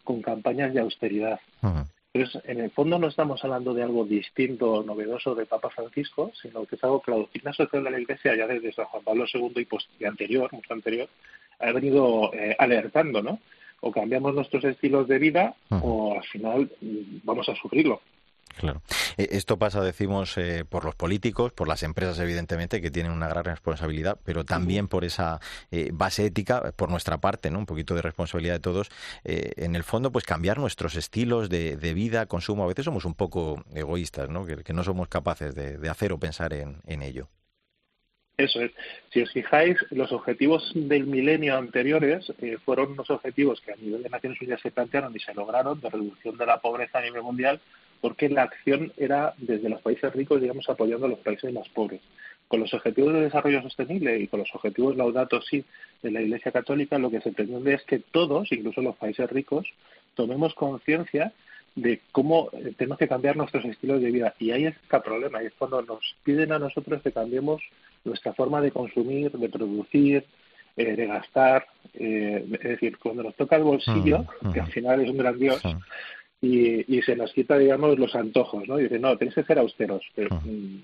con 0.07 0.21
campañas 0.21 0.73
de 0.73 0.79
austeridad. 0.79 1.39
Uh 1.61 1.67
-huh. 1.67 1.85
Entonces, 2.13 2.41
en 2.45 2.61
el 2.61 2.71
fondo 2.71 2.97
no 2.97 3.07
estamos 3.07 3.43
hablando 3.43 3.73
de 3.73 3.83
algo 3.83 4.05
distinto 4.05 4.71
o 4.71 4.83
novedoso 4.83 5.35
de 5.35 5.45
Papa 5.45 5.69
Francisco, 5.69 6.31
sino 6.41 6.65
que 6.65 6.77
es 6.77 6.83
algo 6.85 7.01
que 7.01 7.11
la 7.11 7.17
doctrina 7.17 7.51
social 7.51 7.83
de 7.83 7.91
la 7.91 7.99
Iglesia 7.99 8.33
ya 8.35 8.47
desde 8.47 8.71
San 8.71 8.85
Juan 8.85 9.03
Pablo 9.03 9.25
II 9.31 9.51
y, 9.57 9.65
post 9.65 9.89
y 9.99 10.05
anterior, 10.05 10.47
mucho 10.53 10.73
anterior, 10.73 11.09
ha 11.59 11.71
venido 11.73 12.33
eh, 12.33 12.55
alertando, 12.57 13.21
¿no? 13.21 13.39
O 13.81 13.91
cambiamos 13.91 14.33
nuestros 14.33 14.63
estilos 14.63 15.07
de 15.09 15.19
vida 15.19 15.55
uh 15.69 15.75
-huh. 15.75 15.81
o 15.83 16.13
al 16.19 16.27
final 16.33 16.71
vamos 17.23 17.49
a 17.49 17.55
sufrirlo. 17.55 18.01
Claro. 18.57 18.81
Esto 19.17 19.57
pasa, 19.57 19.81
decimos, 19.81 20.37
eh, 20.37 20.65
por 20.67 20.83
los 20.83 20.95
políticos, 20.95 21.53
por 21.53 21.67
las 21.67 21.83
empresas, 21.83 22.17
evidentemente, 22.19 22.81
que 22.81 22.91
tienen 22.91 23.11
una 23.11 23.27
gran 23.27 23.43
responsabilidad, 23.43 24.19
pero 24.23 24.45
también 24.45 24.87
por 24.87 25.05
esa 25.05 25.39
eh, 25.71 25.89
base 25.93 26.25
ética, 26.25 26.71
por 26.75 26.89
nuestra 26.89 27.19
parte, 27.19 27.51
¿no? 27.51 27.59
Un 27.59 27.65
poquito 27.65 27.93
de 27.95 28.01
responsabilidad 28.01 28.55
de 28.55 28.59
todos. 28.59 28.89
Eh, 29.23 29.53
en 29.57 29.75
el 29.75 29.83
fondo, 29.83 30.11
pues 30.11 30.25
cambiar 30.25 30.57
nuestros 30.57 30.95
estilos 30.95 31.49
de, 31.49 31.77
de, 31.77 31.93
vida, 31.93 32.25
consumo. 32.25 32.63
A 32.63 32.67
veces 32.67 32.85
somos 32.85 33.05
un 33.05 33.13
poco 33.13 33.63
egoístas, 33.73 34.29
¿no? 34.29 34.45
Que, 34.45 34.57
que 34.57 34.73
no 34.73 34.83
somos 34.83 35.07
capaces 35.07 35.53
de, 35.53 35.77
de, 35.77 35.89
hacer 35.89 36.11
o 36.11 36.19
pensar 36.19 36.53
en, 36.53 36.81
en 36.85 37.03
ello. 37.03 37.29
Eso 38.37 38.61
es. 38.61 38.71
Si 39.11 39.21
os 39.21 39.31
fijáis, 39.31 39.77
los 39.89 40.11
objetivos 40.11 40.71
del 40.75 41.07
milenio 41.07 41.57
anteriores 41.57 42.31
eh, 42.39 42.57
fueron 42.63 42.91
unos 42.91 43.09
objetivos 43.09 43.59
que 43.61 43.71
a 43.71 43.75
nivel 43.75 44.03
de 44.03 44.09
Naciones 44.09 44.39
Unidas 44.39 44.61
se 44.61 44.69
plantearon 44.69 45.15
y 45.15 45.19
se 45.19 45.33
lograron 45.33 45.81
de 45.81 45.89
reducción 45.89 46.37
de 46.37 46.45
la 46.45 46.59
pobreza 46.59 46.99
a 46.99 47.01
nivel 47.01 47.23
mundial, 47.23 47.59
porque 48.01 48.29
la 48.29 48.43
acción 48.43 48.91
era 48.97 49.33
desde 49.37 49.69
los 49.69 49.81
países 49.81 50.13
ricos, 50.13 50.41
digamos, 50.41 50.69
apoyando 50.69 51.05
a 51.05 51.09
los 51.09 51.19
países 51.19 51.53
más 51.53 51.67
pobres. 51.69 52.01
Con 52.47 52.61
los 52.61 52.73
objetivos 52.73 53.13
de 53.13 53.21
desarrollo 53.21 53.61
sostenible 53.61 54.19
y 54.19 54.27
con 54.27 54.39
los 54.39 54.55
objetivos 54.55 54.95
Laudato 54.95 55.41
Si 55.41 55.65
de 56.01 56.11
la 56.11 56.21
Iglesia 56.21 56.51
Católica, 56.51 56.97
lo 56.97 57.09
que 57.09 57.21
se 57.21 57.31
pretende 57.31 57.73
es 57.73 57.83
que 57.83 57.99
todos, 57.99 58.51
incluso 58.51 58.81
los 58.81 58.95
países 58.95 59.29
ricos, 59.29 59.67
tomemos 60.15 60.53
conciencia 60.53 61.33
de 61.75 62.01
cómo 62.11 62.49
tenemos 62.77 62.97
que 62.97 63.07
cambiar 63.07 63.37
nuestros 63.37 63.63
estilos 63.65 64.01
de 64.01 64.11
vida. 64.11 64.33
Y 64.39 64.51
ahí 64.51 64.65
está 64.65 64.97
el 64.97 65.03
problema, 65.03 65.43
y 65.43 65.47
es 65.47 65.53
cuando 65.57 65.81
nos 65.83 66.15
piden 66.23 66.51
a 66.51 66.59
nosotros 66.59 67.01
que 67.03 67.11
cambiemos 67.11 67.61
nuestra 68.03 68.33
forma 68.33 68.61
de 68.61 68.71
consumir, 68.71 69.31
de 69.31 69.49
producir, 69.49 70.25
eh, 70.75 70.95
de 70.95 71.05
gastar. 71.05 71.67
Eh, 71.93 72.45
es 72.51 72.63
decir, 72.63 72.97
cuando 72.97 73.23
nos 73.23 73.35
toca 73.35 73.55
el 73.55 73.63
bolsillo, 73.63 74.19
uh 74.19 74.47
-huh. 74.47 74.53
que 74.53 74.59
al 74.59 74.71
final 74.71 75.01
es 75.01 75.09
un 75.09 75.17
gran 75.17 75.37
Dios, 75.37 75.63
uh 75.65 75.69
-huh. 75.69 75.83
Y, 76.41 76.97
y, 76.97 77.01
se 77.01 77.15
nos 77.15 77.33
quita, 77.33 77.57
digamos, 77.57 77.97
los 77.97 78.15
antojos, 78.15 78.67
¿no? 78.67 78.79
Y 78.79 78.83
dice, 78.83 78.99
no, 78.99 79.17
tenéis 79.17 79.35
que 79.35 79.43
ser 79.43 79.59
austeros. 79.59 80.03
Pero, 80.15 80.35
uh 80.35 80.39
-huh. 80.39 80.81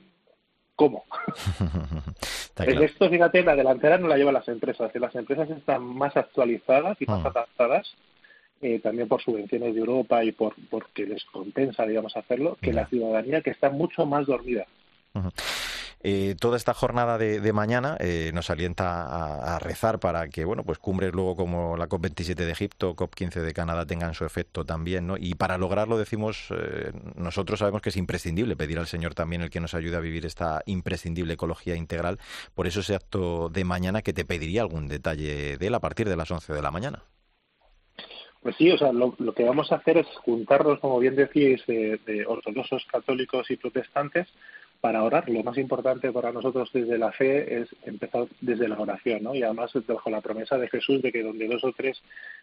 ¿Cómo? 0.76 1.04
claro. 2.56 2.84
Esto, 2.84 3.10
fíjate, 3.10 3.44
la 3.44 3.56
delantera 3.56 3.98
no 3.98 4.08
la 4.08 4.18
llevan 4.18 4.34
las 4.34 4.48
empresas. 4.48 4.92
Las 4.96 5.16
empresas 5.16 5.50
están 5.52 5.84
más 5.84 6.18
actualizadas 6.18 7.00
y 7.00 7.06
más 7.06 7.24
adaptadas 7.26 7.96
eh, 8.62 8.80
también 8.80 9.08
por 9.08 9.22
subvenciones 9.22 9.74
de 9.74 9.80
Europa 9.80 10.24
y 10.24 10.32
por 10.32 10.56
porque 10.70 11.06
les 11.06 11.24
compensa, 11.26 11.86
digamos, 11.86 12.16
hacerlo, 12.16 12.58
que 12.62 12.74
la 12.74 12.88
ciudadanía 12.88 13.42
que 13.42 13.52
está 13.52 13.70
mucho 13.70 14.06
más 14.06 14.26
dormida. 14.26 14.66
Eh, 16.06 16.36
toda 16.38 16.58
esta 16.58 16.74
jornada 16.74 17.18
de, 17.18 17.39
de 17.39 17.54
mañana 17.54 17.96
eh, 18.02 18.32
nos 18.34 18.50
alienta 18.50 19.56
a, 19.56 19.58
rezar 19.60 20.00
para 20.00 20.28
que, 20.28 20.44
bueno, 20.44 20.66
pues 20.66 20.78
cumbres 20.78 21.13
luego 21.13 21.38
como 21.38 21.78
la 21.78 21.88
COP27 21.88 22.36
de 22.36 22.52
Egipto, 22.52 22.94
COP15 22.94 23.39
de 23.39 23.54
Canadá 23.54 23.86
tengan 23.86 24.13
su 24.13 24.26
efecto 24.26 24.66
también, 24.66 25.08
¿no? 25.08 25.16
Y 25.18 25.36
para 25.36 25.58
lograrlo, 25.58 25.98
decimos, 25.98 26.50
eh, 26.52 26.92
nosotros 27.16 27.60
sabemos 27.60 27.82
que 27.82 27.88
es 27.88 27.96
imprescindible 27.96 28.58
pedir 28.58 28.80
al 28.80 28.88
Señor 28.88 29.16
también 29.16 29.44
el 29.44 29.50
que 29.50 29.62
nos 29.62 29.76
ayude 29.76 29.96
a 29.96 30.02
vivir 30.02 30.26
esta 30.26 30.62
imprescindible 30.66 31.36
ecología 31.36 31.78
integral. 31.78 32.20
Por 32.54 32.68
eso 32.68 32.82
ese 32.82 32.96
acto 32.96 33.48
de 33.48 33.63
mañana 33.63 34.02
que 34.02 34.12
te 34.12 34.26
pediría 34.26 34.62
algún 34.62 34.89
detalle 34.89 35.58
de 35.58 35.68
él 35.68 35.74
a 35.74 35.80
partir 35.80 36.10
de 36.10 36.18
las 36.18 36.30
11 36.30 36.52
de 36.52 36.62
la 36.62 36.72
mañana. 36.72 37.04
Pues 38.42 38.58
sí, 38.58 38.70
o 38.70 38.78
sea, 38.78 38.92
lo, 38.92 39.16
que 39.34 39.46
vamos 39.46 39.72
a 39.72 39.76
hacer 39.76 40.00
es 40.00 40.08
juntarnos, 40.26 40.82
como 40.82 41.00
bien 41.00 41.16
decís, 41.16 41.66
de, 41.66 41.98
de 42.06 42.26
ortodoxos, 42.26 42.84
católicos 42.92 43.50
y 43.50 43.56
protestantes 43.56 44.28
para 44.84 45.02
orar. 45.02 45.30
Lo 45.30 45.41
más 45.43 45.58
importante 45.58 46.12
para 46.12 46.34
nosotros 46.34 46.69
desde 46.74 46.98
la 46.98 47.13
fe 47.13 47.62
es 47.62 47.69
empezar 47.86 48.28
desde 48.41 48.67
la 48.67 48.78
oración, 48.78 49.24
¿no? 49.24 49.34
Y 49.34 49.41
además 49.41 49.72
bajo 49.88 50.10
la 50.10 50.19
promesa 50.19 50.58
de 50.58 50.67
Jesús 50.67 51.02
de 51.02 51.10
que 51.10 51.24
donde 51.24 51.48
dos 51.48 51.63
o 51.63 51.72
tres 51.72 52.02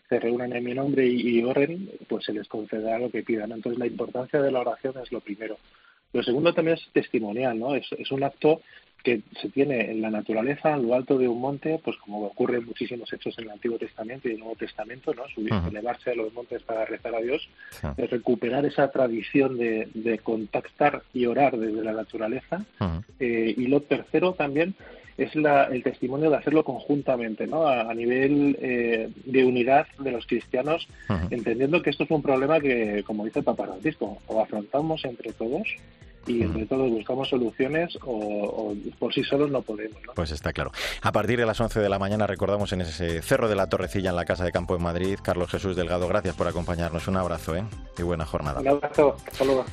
se 0.09 0.19
reúnen 0.19 0.57
en 0.57 0.65
mi 0.65 0.73
nombre 0.73 1.07
y, 1.07 1.21
y 1.21 1.45
oren, 1.45 1.91
pues 2.09 2.25
se 2.25 2.33
les 2.33 2.49
concederá 2.49 2.99
lo 2.99 3.11
que 3.11 3.23
pidan. 3.23 3.53
Entonces 3.53 3.79
la 3.79 3.87
importancia 3.87 4.41
de 4.41 4.51
la 4.51 4.61
oración 4.61 4.95
es 5.03 5.13
lo 5.13 5.21
primero. 5.21 5.59
Lo 6.15 6.23
segundo 6.23 6.55
también 6.55 6.79
es 6.79 6.89
testimonial, 6.95 7.59
¿no? 7.59 7.75
Es, 7.75 7.87
es 7.93 8.11
un 8.11 8.25
acto 8.25 8.63
que 9.03 9.23
se 9.41 9.49
tiene 9.49 9.91
en 9.91 10.03
la 10.03 10.11
naturaleza, 10.11 10.75
en 10.75 10.87
lo 10.87 10.95
alto 10.95 11.19
de 11.19 11.29
un 11.29 11.41
monte, 11.41 11.81
pues 11.83 11.97
como 11.99 12.25
ocurre 12.27 12.59
en 12.59 12.67
muchísimos 12.67 13.13
hechos 13.13 13.39
en 13.39 13.45
el 13.45 13.51
Antiguo 13.51 13.79
Testamento 13.79 14.29
y 14.29 14.33
el 14.33 14.39
Nuevo 14.39 14.57
Testamento, 14.57 15.15
¿no? 15.15 15.27
Subir, 15.29 15.53
uh 15.53 15.57
-huh. 15.57 15.69
elevarse 15.69 16.11
a 16.11 16.15
los 16.15 16.33
montes 16.33 16.63
para 16.63 16.85
rezar 16.85 17.15
a 17.15 17.21
Dios, 17.21 17.49
es 17.97 18.11
recuperar 18.11 18.65
esa 18.67 18.91
tradición 18.91 19.57
de, 19.59 19.89
de, 19.95 20.19
contactar 20.19 21.03
y 21.15 21.27
orar 21.27 21.57
desde 21.57 21.83
la 21.83 21.93
naturaleza. 21.93 22.65
Uh 22.81 22.85
-huh. 22.85 23.05
eh, 23.21 23.55
y 23.57 23.67
lo 23.67 23.81
tercero 23.81 24.33
también 24.35 24.75
es 25.17 25.35
la, 25.35 25.65
el 25.65 25.83
testimonio 25.83 26.31
de 26.31 26.37
hacerlo 26.37 26.65
conjuntamente, 26.65 27.47
¿no? 27.47 27.67
A, 27.67 27.91
a 27.91 27.95
nivel 27.95 28.57
eh, 28.61 29.11
de 29.25 29.45
unidad 29.45 29.87
de 29.99 30.13
los 30.13 30.27
cristianos, 30.27 30.89
entendiendo 31.31 31.83
que 31.83 31.91
esto 31.91 32.05
es 32.05 32.11
un 32.11 32.23
problema 32.23 32.59
que, 32.61 33.03
como 33.05 33.25
dice 33.25 33.41
el 33.41 33.45
Papa 33.45 33.67
Francisco, 33.67 34.19
o 34.27 34.41
afrontamos 34.41 35.05
entre 35.05 35.33
todos 35.33 35.69
y 36.27 36.43
entre 36.43 36.67
todos 36.67 36.91
buscamos 36.91 37.29
soluciones 37.29 37.97
o, 38.05 38.13
o, 38.13 38.75
por 38.99 39.13
sí 39.13 39.25
solos 39.25 39.51
no 39.51 39.63
podemos. 39.63 39.99
¿no? 40.07 40.13
Pues 40.15 40.31
está 40.31 40.53
claro. 40.53 40.71
A 41.03 41.13
partir 41.13 41.39
de 41.39 41.47
las 41.47 41.61
11 41.61 41.81
de 41.81 41.89
la 41.89 41.99
mañana 41.99 42.27
recordamos 42.27 42.73
en 42.73 42.83
ese 42.83 43.23
Cerro 43.23 43.49
de 43.49 43.57
la 43.57 43.69
Torrecilla 43.69 44.11
en 44.11 44.17
la 44.17 44.25
Casa 44.25 44.45
de 44.45 44.53
Campo 44.53 44.77
en 44.77 44.83
Madrid. 44.83 45.19
Carlos 45.23 45.51
Jesús 45.51 45.77
Delgado, 45.77 46.09
gracias 46.09 46.35
por 46.35 46.47
acompañarnos. 46.47 47.09
Un 47.09 47.17
abrazo 47.17 47.57
¿eh? 47.57 47.65
y 47.99 48.03
buena 48.03 48.27
jornada. 48.27 48.61
Un 48.61 48.69
abrazo. 48.69 49.17
Saludos. 49.33 49.67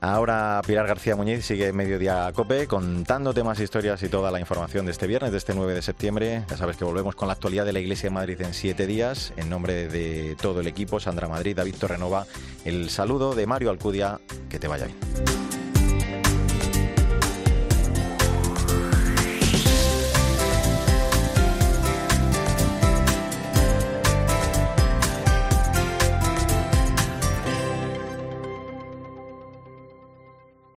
Ahora 0.00 0.60
Pilar 0.66 0.86
García 0.86 1.16
Muñiz 1.16 1.46
sigue 1.46 1.72
Mediodía 1.72 2.30
Cope 2.34 2.66
contándote 2.66 3.42
más 3.42 3.58
historias 3.60 4.02
y 4.02 4.08
toda 4.08 4.30
la 4.30 4.40
información 4.40 4.84
de 4.84 4.92
este 4.92 5.06
viernes, 5.06 5.32
de 5.32 5.38
este 5.38 5.54
9 5.54 5.74
de 5.74 5.82
septiembre. 5.82 6.44
Ya 6.50 6.56
sabes 6.56 6.76
que 6.76 6.84
volvemos 6.84 7.14
con 7.14 7.28
la 7.28 7.34
actualidad 7.34 7.64
de 7.64 7.72
la 7.72 7.80
Iglesia 7.80 8.10
de 8.10 8.14
Madrid 8.14 8.40
en 8.42 8.52
siete 8.52 8.86
días. 8.86 9.32
En 9.36 9.48
nombre 9.48 9.88
de 9.88 10.36
todo 10.40 10.60
el 10.60 10.66
equipo, 10.66 11.00
Sandra 11.00 11.28
Madrid, 11.28 11.56
David 11.56 11.76
Torrenova, 11.78 12.26
el 12.64 12.90
saludo 12.90 13.34
de 13.34 13.46
Mario 13.46 13.70
Alcudia. 13.70 14.20
Que 14.48 14.58
te 14.58 14.68
vaya 14.68 14.86
bien. 14.86 15.43